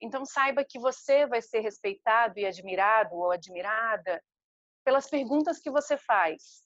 [0.00, 4.22] então, saiba que você vai ser respeitado e admirado ou admirada
[4.84, 6.62] pelas perguntas que você faz.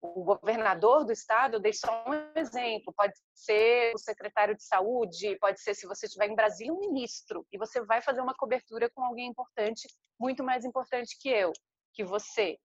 [0.00, 5.36] O governador do estado, eu dei só um exemplo, pode ser o secretário de saúde,
[5.40, 8.88] pode ser, se você estiver em Brasília, um ministro, e você vai fazer uma cobertura
[8.90, 9.88] com alguém importante,
[10.18, 11.52] muito mais importante que eu,
[11.92, 12.56] que você,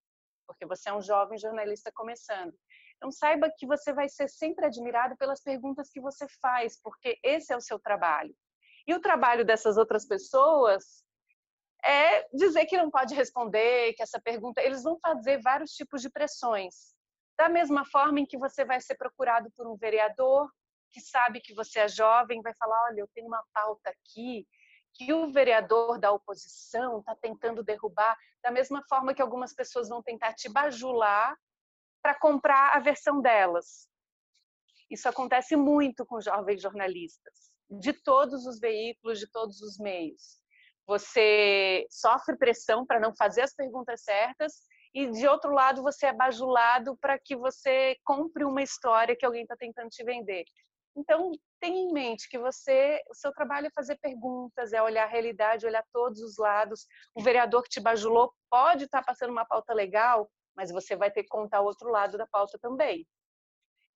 [0.45, 2.53] porque você é um jovem jornalista começando.
[2.97, 7.51] Então, saiba que você vai ser sempre admirado pelas perguntas que você faz, porque esse
[7.51, 8.33] é o seu trabalho.
[8.87, 11.03] E o trabalho dessas outras pessoas
[11.83, 14.61] é dizer que não pode responder, que essa pergunta.
[14.61, 16.93] Eles vão fazer vários tipos de pressões.
[17.37, 20.49] Da mesma forma em que você vai ser procurado por um vereador
[20.91, 24.47] que sabe que você é jovem, vai falar: olha, eu tenho uma pauta aqui
[24.93, 30.03] que o vereador da oposição está tentando derrubar, da mesma forma que algumas pessoas vão
[30.03, 31.35] tentar te bajular
[32.01, 33.87] para comprar a versão delas.
[34.89, 40.39] Isso acontece muito com jovens jornalistas de todos os veículos, de todos os meios.
[40.85, 44.61] Você sofre pressão para não fazer as perguntas certas
[44.93, 49.41] e de outro lado você é bajulado para que você compre uma história que alguém
[49.43, 50.45] está tentando te vender.
[50.95, 55.09] Então, tenha em mente que você, o seu trabalho é fazer perguntas, é olhar a
[55.09, 56.85] realidade, olhar todos os lados.
[57.15, 61.09] O vereador que te bajulou pode estar tá passando uma pauta legal, mas você vai
[61.09, 63.07] ter que contar o outro lado da pauta também.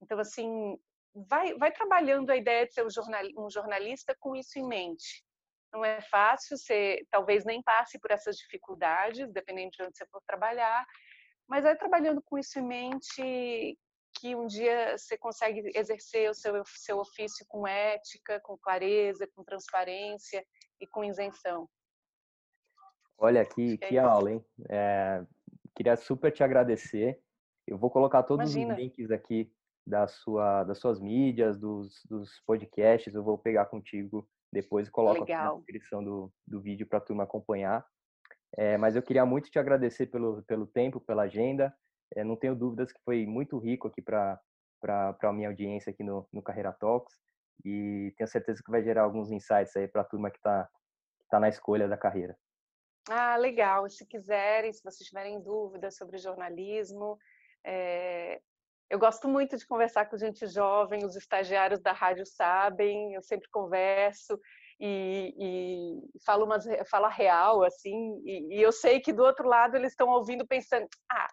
[0.02, 0.76] Então, assim,
[1.14, 5.24] vai, vai trabalhando a ideia de ser um, jornal, jornalista com isso em mente.
[5.72, 10.22] Não é fácil, você talvez nem passe por essas dificuldades, dependendo de onde você for
[10.26, 10.86] trabalhar,
[11.46, 13.78] mas é trabalhando com isso em mente
[14.18, 19.44] que um dia você consegue exercer o seu, seu ofício com ética, com clareza, com
[19.44, 20.44] transparência
[20.80, 21.68] e com isenção.
[23.16, 24.44] Olha, que, é que aula, hein?
[24.68, 25.24] É,
[25.74, 27.20] queria super te agradecer.
[27.66, 28.74] Eu vou colocar todos Imagina.
[28.74, 29.52] os links aqui
[29.86, 35.32] da sua, das suas mídias, dos, dos podcasts, eu vou pegar contigo depois coloco aqui
[35.32, 37.84] na descrição do, do vídeo para a turma acompanhar.
[38.56, 41.74] É, mas eu queria muito te agradecer pelo, pelo tempo, pela agenda.
[42.14, 44.40] É, não tenho dúvidas que foi muito rico aqui para
[45.22, 47.14] a minha audiência aqui no, no Carreira Talks
[47.64, 50.68] e tenho certeza que vai gerar alguns insights aí para a turma que está
[51.28, 52.36] tá na escolha da carreira.
[53.10, 53.88] Ah, legal.
[53.88, 57.18] Se quiserem, se vocês tiverem dúvidas sobre jornalismo,
[57.64, 58.40] é,
[58.90, 63.48] eu gosto muito de conversar com gente jovem, os estagiários da rádio sabem, eu sempre
[63.50, 64.38] converso
[64.80, 69.46] e, e falo, umas, falo a real, assim, e, e, eu sei que do outro
[69.46, 71.28] lado eles estão ouvindo pensando, ah,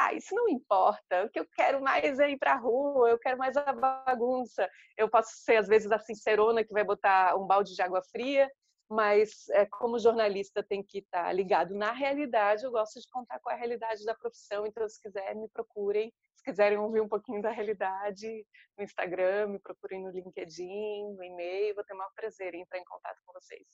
[0.00, 3.18] ah, isso não importa, o que eu quero mais é ir para a rua, eu
[3.18, 4.68] quero mais a bagunça.
[4.96, 8.48] Eu posso ser, às vezes, a sincerona que vai botar um balde de água fria,
[8.88, 13.40] mas é, como jornalista tem que estar tá ligado na realidade, eu gosto de contar
[13.40, 17.42] com a realidade da profissão, então se quiserem me procurem, se quiserem ouvir um pouquinho
[17.42, 22.54] da realidade no Instagram, me procurem no LinkedIn, no e-mail, vou ter o maior prazer
[22.54, 23.66] em entrar em contato com vocês.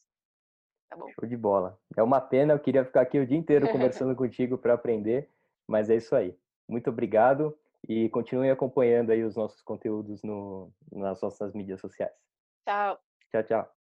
[0.88, 1.06] Tá bom?
[1.10, 1.78] Show de bola.
[1.96, 5.30] É uma pena, eu queria ficar aqui o dia inteiro conversando contigo para aprender,
[5.66, 6.36] mas é isso aí.
[6.66, 7.56] Muito obrigado
[7.86, 12.14] e continue acompanhando aí os nossos conteúdos no, nas nossas mídias sociais.
[12.66, 12.98] Tchau.
[13.30, 13.83] Tchau, tchau.